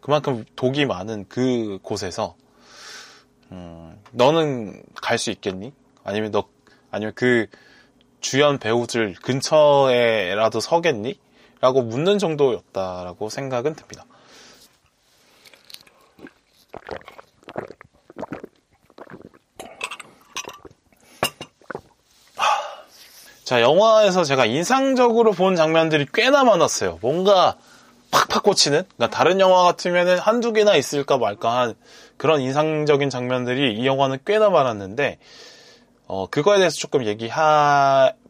[0.00, 2.36] 그만큼 독이 많은 그 곳에서
[3.50, 5.72] 음, 너는 갈 수 있겠니?
[6.02, 6.44] 아니면 너
[6.90, 7.46] 아니면 그
[8.20, 11.18] 주연 배우들 근처에라도 서겠니?
[11.60, 14.04] 라고 묻는 정도였다라고 생각은 듭니다.
[23.44, 26.98] 자, 영화에서 제가 인상적으로 본 장면들이 꽤나 많았어요.
[27.02, 27.56] 뭔가
[28.10, 28.84] 팍팍 꽂히는?
[28.96, 31.74] 그러니까 다른 영화 같으면은 한두 개나 있을까 말까 한
[32.16, 35.18] 그런 인상적인 장면들이 이 영화는 꽤나 많았는데,
[36.06, 37.30] 어, 그거에 대해서 조금 얘기해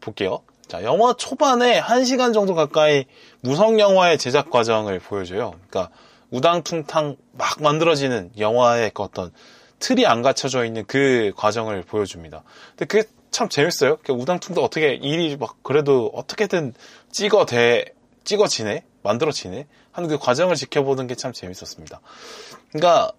[0.01, 0.41] 볼게요.
[0.67, 3.05] 자, 영화 초반에 1시간 정도 가까이
[3.39, 5.53] 무성 영화의 제작 과정을 보여줘요.
[5.69, 5.95] 그러니까
[6.31, 9.31] 우당퉁탕 막 만들어지는 영화의 그 어떤
[9.79, 12.43] 틀이 안 갖춰져 있는 그 과정을 보여줍니다.
[12.71, 13.97] 근데 그게 참 재밌어요.
[14.07, 16.73] 우당퉁탕 어떻게 일이 막 그래도 어떻게든
[17.11, 17.83] 찍어대
[18.23, 21.99] 찍어지네, 만들어지네 하는 그 과정을 지켜보는 게 참 재밌었습니다.
[22.71, 23.11] 그러니까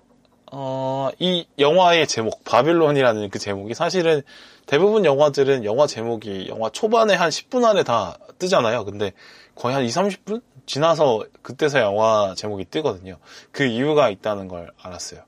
[0.50, 4.22] 어, 이 영화의 제목, 바빌론이라는 그 제목이 사실은
[4.64, 8.86] 대부분 영화들은 영화 제목이 영화 초반에 한 10분 안에 다 뜨잖아요.
[8.86, 9.12] 근데
[9.54, 13.18] 거의 한 2, 30분 지나서 그때서 영화 제목이 뜨거든요.
[13.52, 15.20] 그 이유가 있다는 걸 알았어요.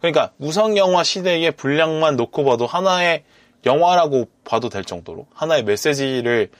[0.00, 3.24] 그러니까 무성 영화 시대의 분량만 놓고 봐도 하나의
[3.66, 6.50] 영화라고 봐도 될 정도로 하나의 메시지를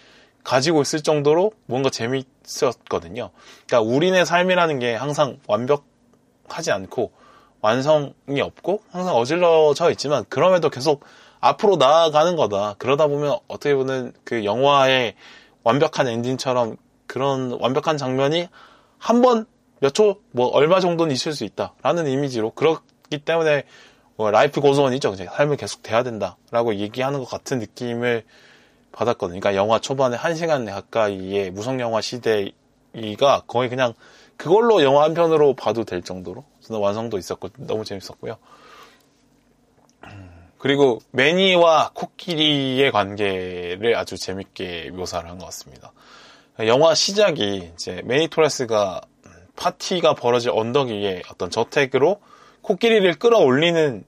[0.42, 3.30] 가지고 있을 정도로 뭔가 재밌었거든요.
[3.66, 7.12] 그러니까 우리네 삶이라는 게 항상 완벽하지 않고
[7.60, 11.04] 완성이 없고 항상 어질러져 있지만 그럼에도 계속
[11.40, 12.74] 앞으로 나아가는 거다.
[12.78, 15.14] 그러다 보면 어떻게 보면 그 영화의
[15.62, 18.48] 완벽한 엔딩처럼 그런 완벽한 장면이
[18.98, 19.46] 한 번
[19.80, 23.64] 몇 초 뭐 얼마 정도는 있을 수 있다라는 이미지로 그렇기 때문에
[24.16, 25.14] 뭐 라이프 고소원이죠.
[25.14, 28.24] 이제 삶을 계속 돼야 된다라고 얘기하는 것 같은 느낌을
[28.92, 29.40] 받았거든요.
[29.40, 32.52] 그러니까 영화 초반에 한 시간 가까이의 무성 영화 시대가
[33.46, 33.94] 거의 그냥
[34.36, 38.36] 그걸로 영화 한 편으로 봐도 될 정도로 완성도 있었고 너무 재밌었고요.
[40.58, 45.92] 그리고 매니와 코끼리의 관계를 아주 재밌게 묘사를 한 것 같습니다.
[46.60, 49.02] 영화 시작이 이제 매니 토레스가
[49.56, 52.20] 파티가 벌어질 언덕 위에 어떤 저택으로
[52.64, 54.04] 코끼리를 끌어올리는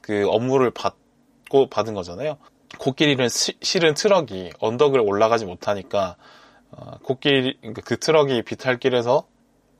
[0.00, 2.38] 그 업무를 받고 받은 거잖아요.
[2.78, 6.16] 코끼리는 시, 실은 트럭이 언덕을 올라가지 못하니까
[6.70, 9.26] 어, 코끼리 그러니까 그 트럭이 비탈길에서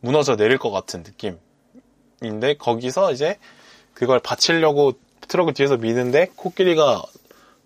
[0.00, 3.38] 무너져 내릴 것 같은 느낌인데 거기서 이제
[3.94, 4.94] 그걸 받치려고
[5.28, 7.02] 트럭을 뒤에서 미는데 코끼리가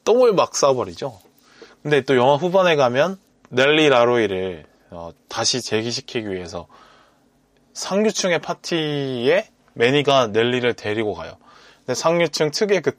[0.04, 1.16] 똥을 막 쏴버리죠.
[1.82, 3.18] 근데 또 영화 후반에 가면
[3.48, 6.66] 넬리 라로이를 어, 다시 재기시키기 위해서
[7.72, 11.36] 상류층의 파티에 매니가 넬리를 데리고 가요.
[11.78, 12.92] 근데 상류층 특유의 그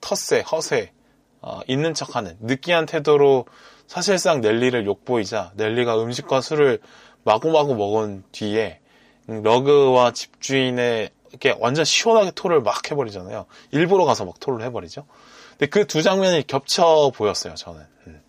[0.00, 0.92] 텃세, 허세,
[1.40, 3.46] 어, 있는 척하는 느끼한 태도로
[3.86, 6.80] 사실상 넬리를 욕보이자 넬리가 음식과 술을
[7.24, 8.80] 마구마구 먹은 뒤에
[9.26, 13.46] 러그와 집주인의 이렇게 완전 시원하게 토를 막 해버리잖아요.
[13.72, 15.06] 일부러 가서 막 토를 해버리죠.
[15.50, 17.80] 근데 그 두 장면이 겹쳐 보였어요, 저는.
[18.06, 18.22] 음.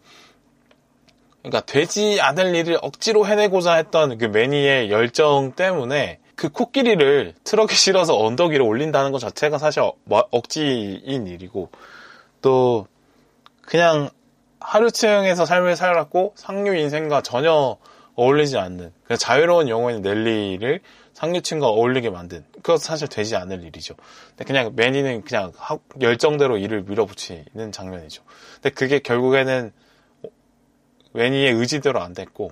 [1.39, 8.17] 그러니까 되지 않을 일을 억지로 해내고자 했던 그 매니의 열정 때문에 그 코끼리를 트럭에 실어서
[8.17, 11.69] 언덕 위로 올린다는 것 자체가 사실 뭐 억지인 일이고
[12.41, 12.87] 또
[13.63, 14.09] 그냥
[14.61, 17.77] 하류층에서 삶을 살았고 상류 인생과 전혀
[18.15, 20.79] 어울리지 않는 그냥 자유로운 영혼인 넬리를
[21.13, 23.95] 상류층과 어울리게 만든 그것 사실 되지 않을 일이죠.
[24.29, 25.51] 근데 그냥 매니는 그냥
[25.99, 28.23] 열정대로 일을 밀어붙이는 장면이죠.
[28.55, 29.71] 근데 그게 결국에는
[31.13, 32.51] 매니의 의지대로 안 됐고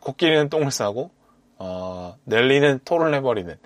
[0.00, 1.10] 코끼리는 똥을 싸고
[1.64, 3.56] 어, 넬리는 토를 해버리는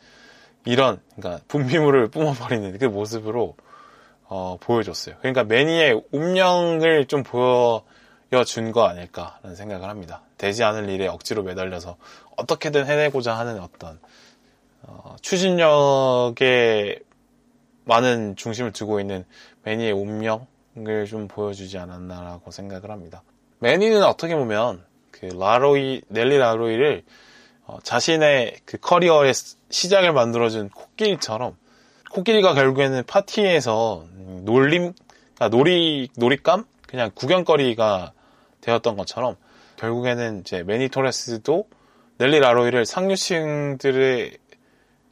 [0.66, 3.56] 이런 그러니까 분비물을 뿜어버리는 그 모습으로
[4.24, 5.16] 어, 보여줬어요.
[5.20, 10.20] 그러니까 매니의 운명을 좀 보여준 거 아닐까라는 생각을 합니다.
[10.36, 11.96] 되지 않을 일에 억지로 매달려서
[12.36, 13.98] 어떻게든 해내고자 하는 어떤
[14.82, 17.00] 어, 추진력에
[17.84, 19.24] 많은 중심을 두고 있는
[19.62, 23.22] 매니의 운명을 좀 보여주지 않았나라고 생각을 합니다.
[23.60, 27.04] 매니는 어떻게 보면 그 라로이 넬리 라로이를
[27.66, 29.32] 어, 자신의 그 커리어의
[29.70, 31.56] 시작을 만들어준 코끼리처럼
[32.10, 34.04] 코끼리가 결국에는 파티에서
[34.44, 34.92] 놀림,
[35.38, 36.64] 아, 놀이, 놀잇감?
[36.86, 38.12] 그냥 구경거리가
[38.60, 39.36] 되었던 것처럼
[39.76, 41.68] 결국에는 이제 매니 토레스도
[42.18, 44.38] 넬리 라로이를 상류층들의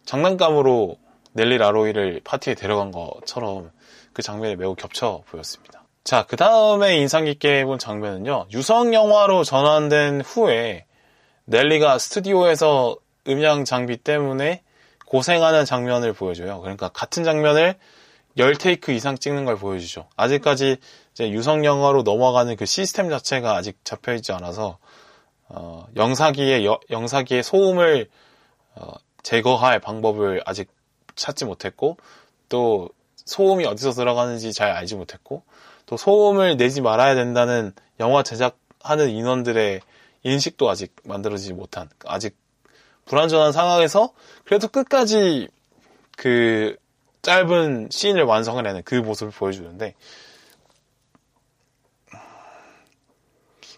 [0.06, 0.96] 장난감으로
[1.32, 3.70] 넬리 라로이를 파티에 데려간 것처럼
[4.12, 5.82] 그 장면이 매우 겹쳐 보였습니다.
[6.04, 10.86] 자, 그 다음에 인상 깊게 본 장면은요, 유성 영화로 전환된 후에
[11.46, 12.96] 넬리가 스튜디오에서
[13.28, 14.62] 음향 장비 때문에
[15.06, 16.60] 고생하는 장면을 보여줘요.
[16.60, 17.76] 그러니까 같은 장면을
[18.36, 20.08] 10테이크 이상 찍는 걸 보여주죠.
[20.16, 20.78] 아직까지
[21.20, 24.78] 유성 영화로 넘어가는 그 시스템 자체가 아직 잡혀있지 않아서,
[25.48, 28.08] 어, 영사기의, 여, 영사기의 소음을,
[28.74, 30.68] 어, 제거할 방법을 아직
[31.14, 31.96] 찾지 못했고,
[32.48, 32.88] 또
[33.24, 35.44] 소음이 어디서 들어가는지 잘 알지 못했고,
[35.86, 39.80] 또 소음을 내지 말아야 된다는 영화 제작하는 인원들의
[40.24, 42.36] 인식도 아직 만들어지지 못한 아직
[43.06, 44.12] 불완전한 상황에서
[44.44, 45.48] 그래도 끝까지
[46.16, 46.76] 그
[47.22, 47.90] 짧은
[48.26, 49.94] 완성을 해낸 그 모습을 보여주는데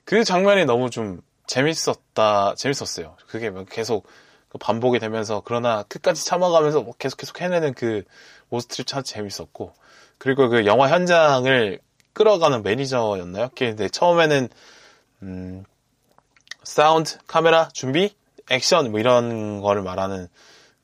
[0.04, 3.16] 그 장면이 너무 좀 재밌었다 재밌었어요.
[3.28, 4.06] 그게 계속
[4.58, 8.04] 반복이 되면서 그러나 끝까지 참아가면서 뭐 계속 계속 해내는 그
[8.48, 9.74] 모습들이 참 재밌었고
[10.18, 11.80] 그리고 그 영화 현장을
[12.12, 13.50] 끌어가는 매니저였나요?
[13.56, 14.48] 근데 처음에는
[15.22, 15.64] 음
[16.66, 18.12] 사운드, 카메라, 준비,
[18.50, 20.26] 액션 뭐 이런 거를 말하는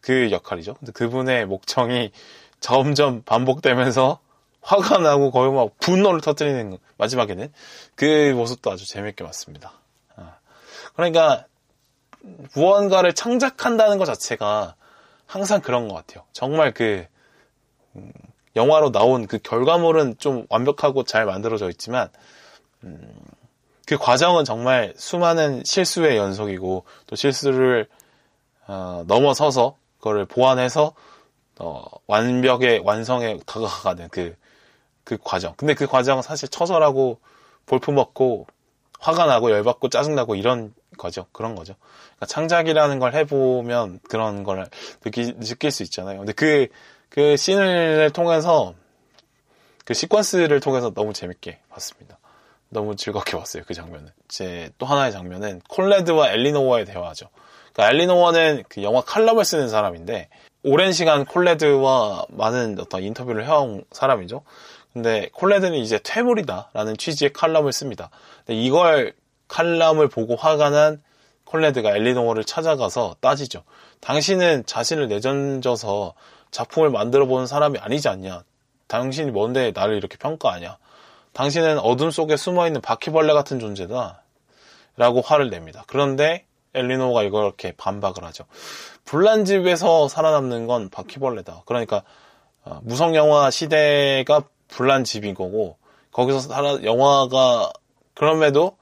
[0.00, 0.74] 그 역할이죠.
[0.74, 2.12] 근데 그분의 목청이
[2.60, 4.20] 점점 반복되면서
[4.62, 7.52] 화가 나고 거의 막 분노를 터뜨리는 마지막에는
[7.96, 9.72] 그 모습도 아주 재밌게 봤습니다.
[10.14, 10.36] 아.
[10.94, 11.46] 그러니까
[12.54, 14.76] 무언가를 창작한다는 것 자체가
[15.26, 16.24] 항상 그런 것 같아요.
[16.32, 17.04] 정말 그
[17.96, 18.12] 음,
[18.54, 22.08] 영화로 나온 그 결과물은 좀 완벽하고 잘 만들어져 있지만
[22.84, 23.12] 음,
[23.92, 27.86] 그 과정은 정말 수많은 실수의 연속이고 또 실수를
[28.66, 30.94] 어, 넘어서서 그거를 보완해서
[31.58, 34.34] 어, 완벽의 완성에 다가가는 그,
[35.04, 35.52] 그 과정.
[35.58, 37.18] 근데 그 과정은 사실 처절하고
[37.66, 38.46] 볼품없고
[38.98, 41.26] 화가 나고 열받고 짜증나고 이런 거죠.
[41.30, 41.74] 그런 거죠.
[42.16, 44.70] 그러니까 창작이라는 걸 해보면 그런 걸
[45.04, 46.16] 느끼, 느낄 수 있잖아요.
[46.16, 46.68] 근데 그,
[47.10, 48.72] 그 씬을 통해서
[49.84, 52.18] 그 시퀀스를 통해서 너무 재밌게 봤습니다.
[52.72, 54.08] 너무 즐겁게 봤어요 그 장면은.
[54.28, 57.28] 제 또 하나의 장면은 콜레드와 엘리노어의 대화죠.
[57.72, 60.28] 그러니까 엘리노어는 그 영화 칼럼을 쓰는 사람인데
[60.64, 64.42] 오랜 시간 콜레드와 많은 어떤 인터뷰를 해온 사람이죠.
[64.92, 68.10] 근데 콜레드는 이제 퇴물이다라는 취지의 칼럼을 씁니다.
[68.46, 69.14] 근데 이걸
[69.48, 71.02] 칼럼을 보고 화가 난
[71.44, 73.64] 콜레드가 엘리노어를 찾아가서 따지죠.
[74.00, 76.14] 당신은 자신을 내던져서
[76.50, 78.44] 작품을 만들어 보는 사람이 아니지 않냐.
[78.86, 80.76] 당신이 뭔데 나를 이렇게 평가하냐.
[81.32, 84.22] 당신은 어둠 속에 숨어 있는 바퀴벌레 같은 존재다.
[84.96, 85.84] 라고 화를 냅니다.
[85.86, 88.44] 그런데 엘리노가 이걸 이렇게 반박을 하죠.
[89.04, 91.62] 불난 집에서 살아남는 건 바퀴벌레다.
[91.66, 92.02] 그러니까
[92.64, 95.76] 어, 무성 영화 시대가 불난 집인 거고
[96.12, 97.72] 거기서 살아 영화가
[98.14, 98.76] 그럼에도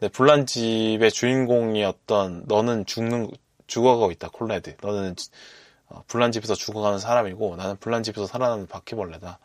[0.00, 3.30] 네, 불난 집의 주인공이었던 너는 죽는
[3.66, 4.76] 죽어가고 있다 콜레드.
[4.82, 5.14] 너는
[5.88, 9.38] 어, 불난 집에서 죽어가는 사람이고 나는 불난 집에서 살아남는 바퀴벌레다.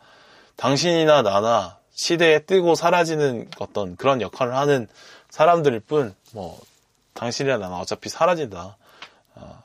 [0.56, 4.88] 당신이나 나나 시대에 뜨고 사라지는 어떤 그런 역할을 하는
[5.30, 6.60] 사람들일 뿐, 뭐
[7.14, 8.76] 당신이나 나는 어차피 사라진다.
[9.36, 9.62] 어,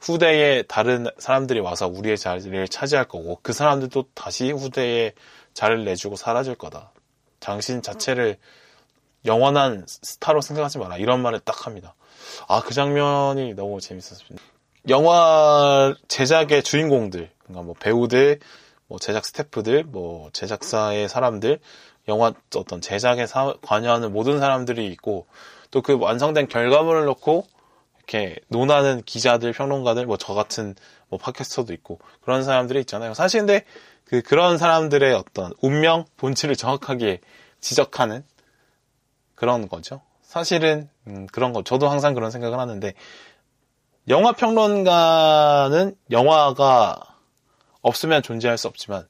[0.00, 5.12] 후대에 다른 사람들이 와서 우리의 자리를 차지할 거고 그 사람들도 다시 후대에
[5.54, 6.90] 자리를 내주고 사라질 거다.
[7.38, 8.36] 당신 자체를
[9.24, 10.96] 영원한 스타로 생각하지 마라.
[10.96, 11.94] 이런 말을 딱 합니다.
[12.48, 14.44] 아, 그 장면이 너무 재밌었습니다.
[14.88, 18.40] 영화 제작의 주인공들, 그러니까 뭐 배우들,
[18.88, 21.60] 뭐 제작 스태프들, 뭐 제작사의 사람들,
[22.08, 25.26] 영화 어떤 제작에 사, 관여하는 모든 사람들이 있고
[25.70, 27.46] 또 그 완성된 결과물을 놓고
[27.98, 30.74] 이렇게 논하는 기자들, 평론가들, 뭐 저 같은
[31.08, 33.14] 뭐 팟캐스터도 있고 그런 사람들이 있잖아요.
[33.14, 33.64] 사실 근데
[34.04, 37.20] 그 그런 사람들의 어떤 운명, 본질을 정확하게
[37.60, 38.24] 지적하는
[39.34, 40.00] 그런 거죠.
[40.22, 42.94] 사실은 음, 그런 거 저도 항상 그런 생각을 하는데
[44.08, 47.17] 영화 평론가는 영화가
[47.82, 49.06] 없으면 존재할 수 없지만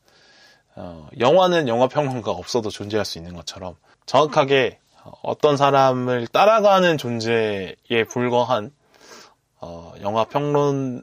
[0.76, 3.76] 어, 영화는 영화 평론가가 없어도 존재할 수 있는 것처럼
[4.06, 4.78] 정확하게
[5.22, 8.70] 어떤 사람을 따라가는 존재에 불과한
[9.60, 11.02] 어, 영화 평론나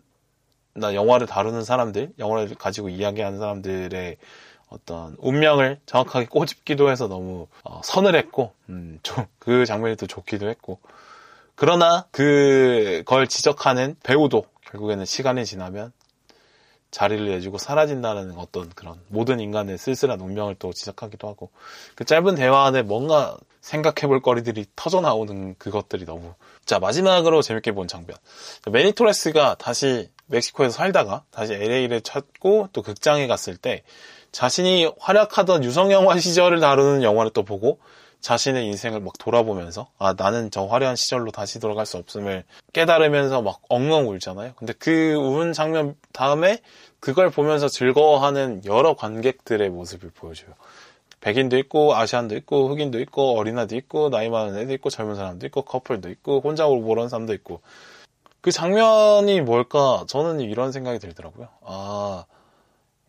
[0.82, 4.18] 영화를 다루는 사람들, 영화를 가지고 이야기하는 사람들의
[4.70, 10.80] 어떤 운명을 정확하게 꼬집기도 해서 너무 어, 서늘했고 음, 좀그 장면이 또 좋기도 했고.
[11.56, 15.94] 그러나 그걸 지적하는 배우도 결국에는 시간이 지나면
[16.92, 21.50] 자리를 내주고 사라진다는 어떤 그런 모든 인간의 쓸쓸한 운명을 또 지적하기도 하고
[21.96, 26.34] 그 짧은 대화 안에 뭔가 생각해 볼 거리들이 터져 나오는 그것들이 너무
[26.66, 28.16] 자 마지막으로 재밌게 본 장면.
[28.72, 33.84] 매니토레스가 다시 멕시코에서 살다가 다시 LA를 찾고 또 극장에 갔을 때
[34.32, 37.80] 자신이 활약하던 유성 영화 시절을 다루는 영화를 또 보고
[38.26, 43.60] 자신의 인생을 막 돌아보면서 아 나는 저 화려한 시절로 다시 돌아갈 수 없음을 깨달으면서 막
[43.70, 44.54] 엉엉 울잖아요.
[44.56, 46.58] 근데 그 운 장면 다음에
[47.00, 50.56] 그걸 보면서 즐거워하는 여러 관객들의 모습을 보여줘요.
[51.22, 55.62] 백인도 있고 아시안도 있고 흑인도 있고 어린아도 있고 나이 많은 애도 있고 젊은 사람도 있고
[55.62, 57.62] 커플도 있고 혼자 보는 사람도 있고
[58.42, 61.48] 그 장면이 뭘까 저는 이런 생각이 들더라고요.
[61.64, 62.26] 아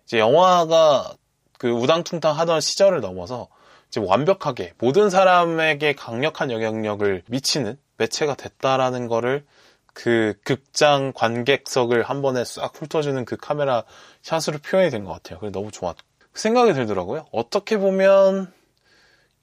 [0.05, 1.15] 이제 영화가
[1.57, 3.49] 그 우당퉁탕 하던 시절을 넘어서
[3.97, 9.47] 이제 완벽하게 모든 사람에게 강력한 영향력을 미치는 매체가 됐다라는 거를
[9.95, 13.85] 그 극장 관객석을 한 번에 싹 훑어주는 그 카메라
[14.21, 15.39] 샷으로 표현이 된 것 같아요.
[15.39, 15.97] 그래서 너무 좋았.
[16.31, 17.27] 그 생각이 들더라고요.
[17.33, 18.53] 어떻게 보면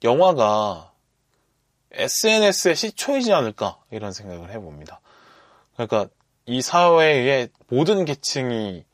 [0.04, 0.92] 영화가
[1.90, 5.00] SNS의 시초이지 않을까 이런 생각을 해봅니다.
[5.74, 6.06] 그러니까
[6.46, 8.84] 이 사회의 모든 계층이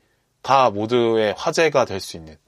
[0.41, 2.39] 다 모두의 화제가 될 수 있는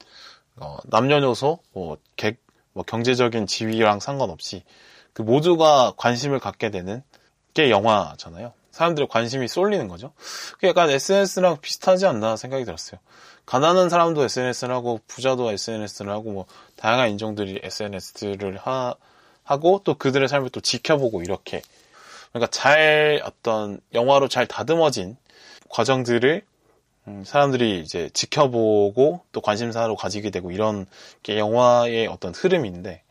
[0.55, 2.35] 어, 남녀노소, 뭐, 개,
[2.73, 4.63] 뭐 경제적인 지위랑 상관없이
[5.13, 7.03] 그 모두가 관심을 갖게 되는
[7.53, 8.53] 게 영화잖아요.
[8.71, 10.13] 사람들의 관심이 쏠리는 거죠.
[10.53, 12.99] 그게 약간 SNS랑 비슷하지 않나 생각이 들었어요.
[13.45, 18.95] 가난한 사람도 SNS를 하고 부자도 SNS를 하고 뭐 다양한 인종들이 SNS를 하,
[19.43, 21.61] 하고 또 그들의 삶을 또 지켜보고 이렇게
[22.31, 25.17] 그러니까 잘 어떤 영화로 잘 다듬어진
[25.69, 26.52] 과정들을 음,
[27.25, 30.85] 사람들이 이제 지켜보고 또 관심사로 가지게 되고 이런
[31.21, 33.03] 게 영화의 어떤 흐름인데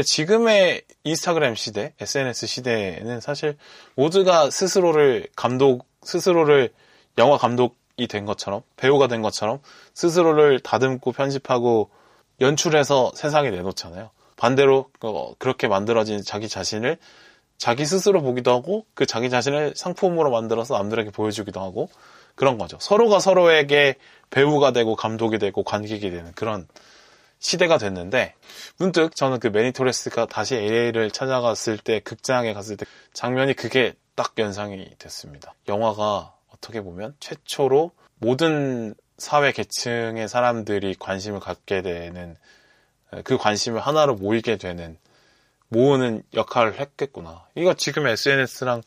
[0.00, 3.58] 지금의 인스타그램 시대, SNS 시대에는 사실
[3.94, 6.70] 모두가 스스로를 감독, 스스로를
[7.18, 9.60] 영화 감독이 된 것처럼, 배우가 된 것처럼
[9.92, 11.90] 스스로를 다듬고 편집하고
[12.40, 14.10] 연출해서 세상에 내놓잖아요.
[14.36, 16.96] 반대로 어, 그렇게 만들어진 자기 자신을
[17.58, 21.90] 자기 스스로 보기도 하고 그 자기 자신을 상품으로 만들어서 남들에게 보여주기도 하고
[22.34, 22.78] 그런 거죠.
[22.80, 23.96] 서로가 서로에게
[24.30, 26.66] 배우가 되고 감독이 되고 관객이 되는 그런
[27.38, 28.34] 시대가 됐는데
[28.78, 34.88] 문득 저는 그 매니토레스가 다시 LA를 찾아갔을 때 극장에 갔을 때 장면이 그게 딱 연상이
[34.98, 35.54] 됐습니다.
[35.68, 42.36] 영화가 어떻게 보면 최초로 모든 사회 계층의 사람들이 관심을 갖게 되는
[43.24, 44.96] 그 관심을 하나로 모이게 되는
[45.68, 47.46] 모으는 역할을 했겠구나.
[47.54, 48.82] 이거 지금 SNS랑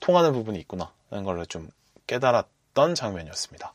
[0.00, 0.92] 통하는 부분이 있구나.
[1.10, 1.68] 라는 걸 좀
[2.06, 2.46] 깨달았
[2.78, 3.74] 던 장면이었습니다.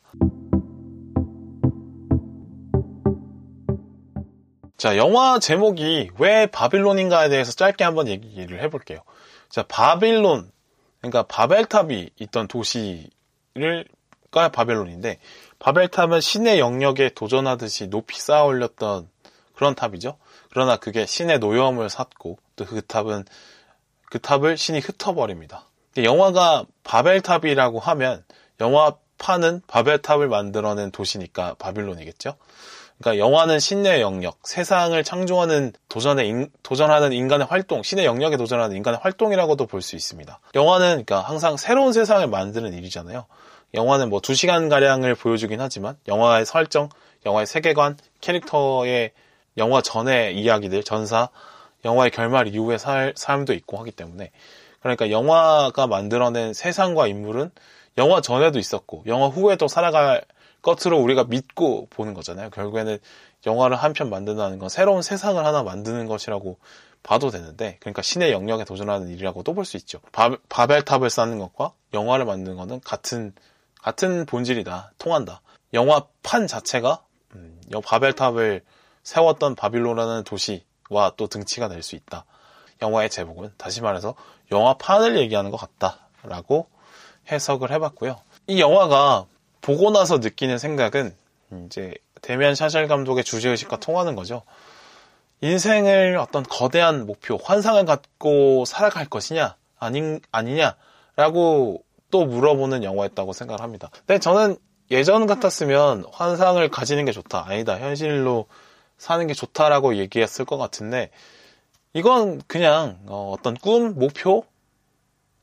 [4.78, 9.00] 자, 영화 제목이 왜 바빌론인가에 대해서 짧게 한번 얘기를 해볼게요.
[9.50, 10.50] 자, 바빌론,
[11.02, 13.84] 그러니까 바벨탑이 있던 도시를,
[14.30, 15.18] 가 바벨론인데,
[15.58, 19.10] 바벨탑은 신의 영역에 도전하듯이 높이 쌓아 올렸던
[19.54, 20.16] 그런 탑이죠.
[20.48, 23.26] 그러나 그게 신의 노여움을 샀고, 또 그 탑은,
[24.06, 25.66] 그 탑을 신이 흩어버립니다.
[25.98, 28.24] 영화가 바벨탑이라고 하면,
[28.60, 32.36] 영화판은 바벨탑을 만들어낸 도시니까 바빌론이겠죠.
[32.98, 39.00] 그러니까 영화는 신의 영역, 세상을 창조하는 도전에 인, 도전하는 인간의 활동, 신의 영역에 도전하는 인간의
[39.02, 40.38] 활동이라고도 볼 수 있습니다.
[40.54, 43.26] 영화는 그러니까 항상 새로운 세상을 만드는 일이잖아요.
[43.74, 46.88] 영화는 뭐 2시간 가량을 보여주긴 하지만 영화의 설정,
[47.26, 49.10] 영화의 세계관, 캐릭터의
[49.56, 51.28] 영화 전의 이야기들, 전사,
[51.84, 54.30] 영화의 결말 이후의 살, 삶도 있고 하기 때문에
[54.80, 57.50] 그러니까 영화가 만들어낸 세상과 인물은
[57.98, 60.24] 영화 전에도 있었고 영화 후에도 살아갈
[60.62, 62.50] 것으로 우리가 믿고 보는 거잖아요.
[62.50, 62.98] 결국에는
[63.46, 66.58] 영화를 한 편 만든다는 건 새로운 세상을 하나 만드는 것이라고
[67.02, 70.00] 봐도 되는데, 그러니까 신의 영역에 도전하는 일이라고도 볼수 있죠.
[70.10, 73.34] 바, 바벨탑을 쌓는 것과 영화를 만드는 것은 같은,
[73.82, 74.92] 같은 본질이다.
[74.96, 75.42] 통한다.
[75.74, 77.02] 영화 판 자체가,
[77.34, 78.62] 음, 바벨탑을
[79.02, 82.24] 세웠던 바빌론이라는 도시와 또 등치가 될 수 있다.
[82.80, 84.14] 영화의 제목은 다시 말해서
[84.50, 86.68] 영화 판을 얘기하는 것 같다라고
[87.30, 88.16] 해석을 해봤고요.
[88.46, 89.26] 이 영화가
[89.60, 91.14] 보고 나서 느끼는 생각은
[91.66, 94.42] 이제 데미안 샤샬 감독의 주제의식과 통하는 거죠.
[95.40, 103.90] 인생을 어떤 거대한 목표, 환상을 갖고 살아갈 것이냐, 아닌, 아니냐라고 또 물어보는 영화였다고 생각을 합니다.
[104.06, 104.56] 근데 저는
[104.90, 107.46] 예전 같았으면 환상을 가지는 게 좋다.
[107.46, 107.78] 아니다.
[107.78, 108.46] 현실로
[108.96, 111.10] 사는 게 좋다라고 얘기했을 것 같은데,
[111.92, 114.44] 이건 그냥 어, 어떤 꿈, 목표,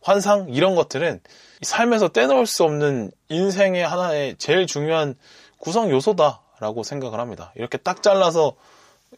[0.02, 1.22] 환상 이런 것들은
[1.62, 5.16] 삶에서 떼놓을 수 없는 인생의 하나의 제일 중요한
[5.60, 7.52] 구성 요소다라고 생각을 합니다.
[7.56, 8.56] 이렇게 딱 잘라서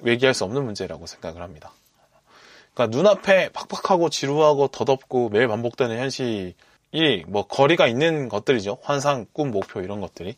[0.05, 1.71] 얘기할 수 없는 문제라고 생각을 합니다.
[2.73, 8.79] 그러니까 눈앞에 팍팍하고 지루하고 더덥고 매일 반복되는 현실이 뭐 거리가 있는 것들이죠.
[8.81, 10.35] 환상, 꿈, 목표 이런 것들이.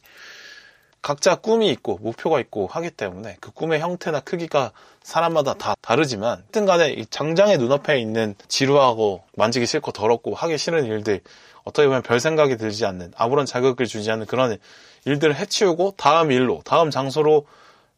[1.05, 4.71] 각자 꿈이 있고 목표가 있고 하기 때문에 그 꿈의 형태나 크기가
[5.03, 10.85] 사람마다 다 다르지만 하여튼 간에 이 장장의 눈앞에 있는 지루하고 만지기 싫고 더럽고 하기 싫은
[10.85, 11.21] 일들
[11.63, 14.57] 어떻게 보면 별 생각이 들지 않는 아무런 자극을 주지 않는 그런
[15.05, 17.45] 일들을 해치우고 다음 일로 다음 장소로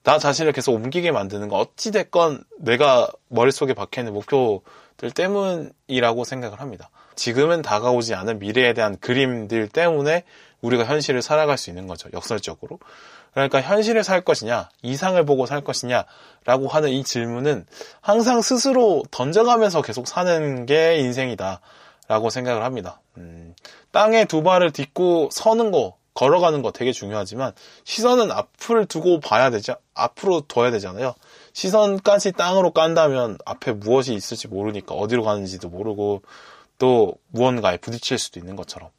[0.03, 6.89] 나 자신을 계속 옮기게 만드는 거 어찌됐건 내가 머릿속에 박혀있는 목표들 때문이라고 생각을 합니다.
[7.15, 10.23] 지금은 다가오지 않은 미래에 대한 그림들 때문에
[10.61, 12.09] 우리가 현실을 살아갈 수 있는 거죠.
[12.13, 12.79] 역설적으로.
[13.33, 16.05] 그러니까 현실을 살 것이냐, 이상을 보고 살 것이냐,
[16.45, 17.65] 라고 하는 이 질문은
[18.01, 21.61] 항상 스스로 던져가면서 계속 사는 게 인생이다.
[22.07, 23.01] 라고 생각을 합니다.
[23.17, 23.53] 음,
[23.91, 27.53] 땅에 두 발을 딛고 서는 거, 걸어가는 거 되게 중요하지만
[27.83, 29.75] 시선은 앞을 두고 봐야 되죠.
[29.93, 31.13] 앞으로 둬야 되잖아요.
[31.53, 36.23] 시선까지 땅으로 깐다면 앞에 무엇이 있을지 모르니까 어디로 가는지도 모르고
[36.79, 38.89] 또 무언가에 부딪힐 수도 있는 것처럼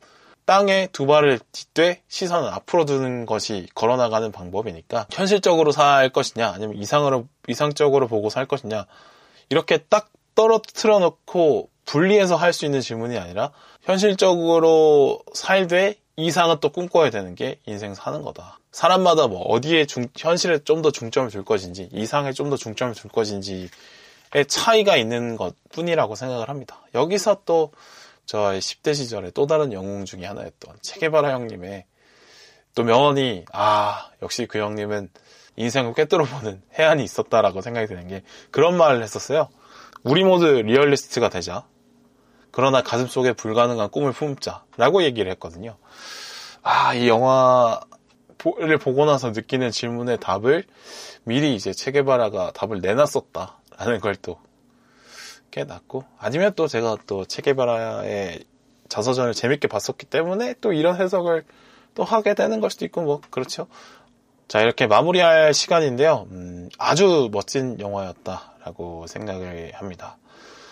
[0.48, 7.26] 땅에 두 발을 딛되 시선을 앞으로 두는 것이 걸어나가는 방법이니까 현실적으로 살 것이냐 아니면 이상으로
[7.48, 8.86] 이상적으로 보고 살 것이냐
[9.50, 13.50] 이렇게 딱 떨어뜨려 놓고 분리해서 할 수 있는 질문이 아니라
[13.82, 18.58] 현실적으로 살되 이상은 또 꿈꿔야 되는 게 인생 사는 거다.
[18.72, 23.10] 사람마다 뭐 어디에 중, 현실에 좀 더 중점을 줄 것인지 이상에 좀 더 중점을 줄
[23.10, 23.68] 것인지의
[24.48, 26.80] 차이가 있는 것 뿐이라고 생각을 합니다.
[26.94, 27.70] 여기서 또
[28.28, 31.86] 저의 10대 시절에 또 다른 영웅 중에 하나였던 체게바라 형님의
[32.74, 35.08] 또 명언이 아 역시 그 형님은
[35.56, 39.48] 인생을 꿰뚫어보는 해안이 있었다라고 생각이 드는 게 그런 말을 했었어요.
[40.02, 41.64] 우리 모두 리얼리스트가 되자.
[42.50, 45.78] 그러나 가슴속에 불가능한 꿈을 품자라고 얘기를 했거든요.
[46.62, 50.64] 아, 이 영화를 보고 나서 느끼는 질문의 답을
[51.24, 54.38] 미리 이제 체게바라가 답을 내놨었다라는 걸 또
[55.50, 58.44] 깨닫고 아니면 또 제가 또 체게바라의
[58.88, 61.44] 자서전을 재밌게 봤었기 때문에 또 이런 해석을
[61.94, 63.66] 또 하게 되는 걸 수도 있고 뭐 그렇죠.
[64.46, 66.26] 자 이렇게 마무리할 시간인데요.
[66.30, 70.16] 음, 아주 멋진 영화였다라고 생각을 합니다.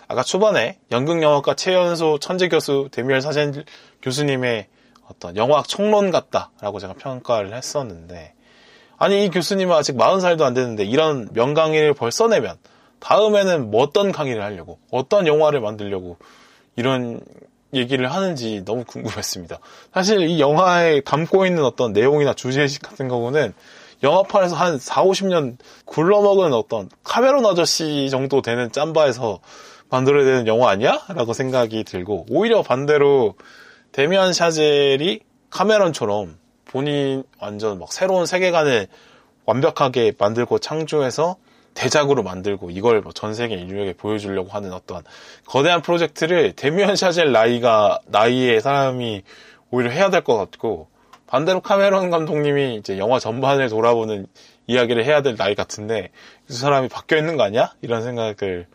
[0.09, 3.65] 아까 초반에 연극영화과 최연소 천재 교수 데미얼 사젠
[4.03, 4.69] 교수님의
[5.09, 8.35] 어떤 영화학 총론 같다라고 제가 평가를 했었는데
[8.99, 12.57] 아니 이 교수님은 아직 40살도 안 됐는데 이런 명강의를 벌써 내면
[13.01, 16.17] 다음에는 뭐 어떤 강의를 하려고, 어떤 영화를 만들려고
[16.77, 17.21] 이런
[17.75, 19.59] 얘기를 하는지 너무 궁금했습니다.
[19.93, 23.55] 사실 이 영화에 담고 있는 어떤 내용이나 주제의식 같은 경우는
[24.03, 29.41] 영화판에서 한 4, 50년 굴러먹은 어떤 카메론 아저씨 정도 되는 짬바에서
[29.89, 31.01] 만들어야 되는 영화 아니야?
[31.09, 33.35] 라고 생각이 들고 오히려 반대로
[33.93, 35.21] 데미안 샤젤이
[35.51, 36.37] 카메론처럼
[36.67, 38.89] 본인 완전 막 새로운 세계관을
[39.47, 41.37] 완벽하게 만들고 창조해서
[41.77, 45.05] 대작으로 만들고 이걸 뭐 전 세계 인류에게 보여주려고 하는 어떤
[45.45, 49.23] 거대한 프로젝트를 데미안 샤젤 나이가 나이의 사람이
[49.71, 50.89] 오히려 해야 될 것 같고
[51.27, 54.27] 반대로 카메론 감독님이 이제 영화 전반을 돌아보는
[54.67, 56.11] 이야기를 해야 될 나이 같은데
[56.47, 57.73] 그 사람이 바뀌어 있는 거 아니야?
[57.83, 58.67] 이런 생각을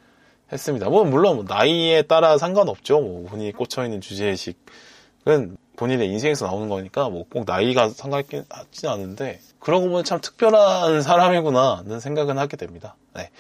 [0.52, 0.90] 했습니다.
[0.90, 3.00] 뭐 물론 뭐 나이에 따라 상관없죠.
[3.02, 9.40] 뭐 본인이 꽂혀 있는 주제의식은 본인의 인생에서 나오는 거니까 뭐 꼭 나이가 상관있긴 하진 않은데
[9.60, 12.96] 그러고 보면 참 특별한 사람이구나는 생각은 하게 됩니다.
[13.16, 13.32] 네.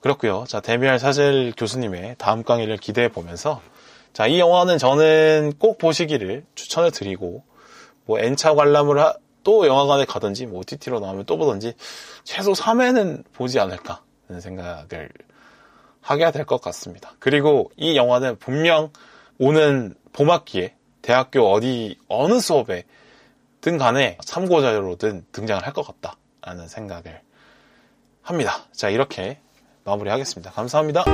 [0.00, 0.44] 그렇고요.
[0.46, 3.60] 자, 데미알 사젤 교수님의 다음 강의를 기대해 보면서
[4.12, 7.44] 자, 이 영화는 저는 꼭 보시기를 추천을 드리고
[8.04, 11.74] 뭐 N차 관람을 하, 또 영화관에 가든지 뭐 OTT로 나오면 또 보든지
[12.24, 15.08] 최소 3회는 보지 않을까 하는 생각을
[16.02, 17.12] 하게 될 것 같습니다.
[17.20, 18.90] 그리고 이 영화는 분명
[19.38, 22.84] 오는 봄학기에 대학교 어디 어느 수업에
[23.60, 27.20] 든 간에 참고 자료로든 등장을 할 것 같다라는 생각을
[28.22, 28.66] 합니다.
[28.72, 29.38] 자 이렇게
[29.84, 30.50] 마무리하겠습니다.
[30.52, 31.04] 감사합니다.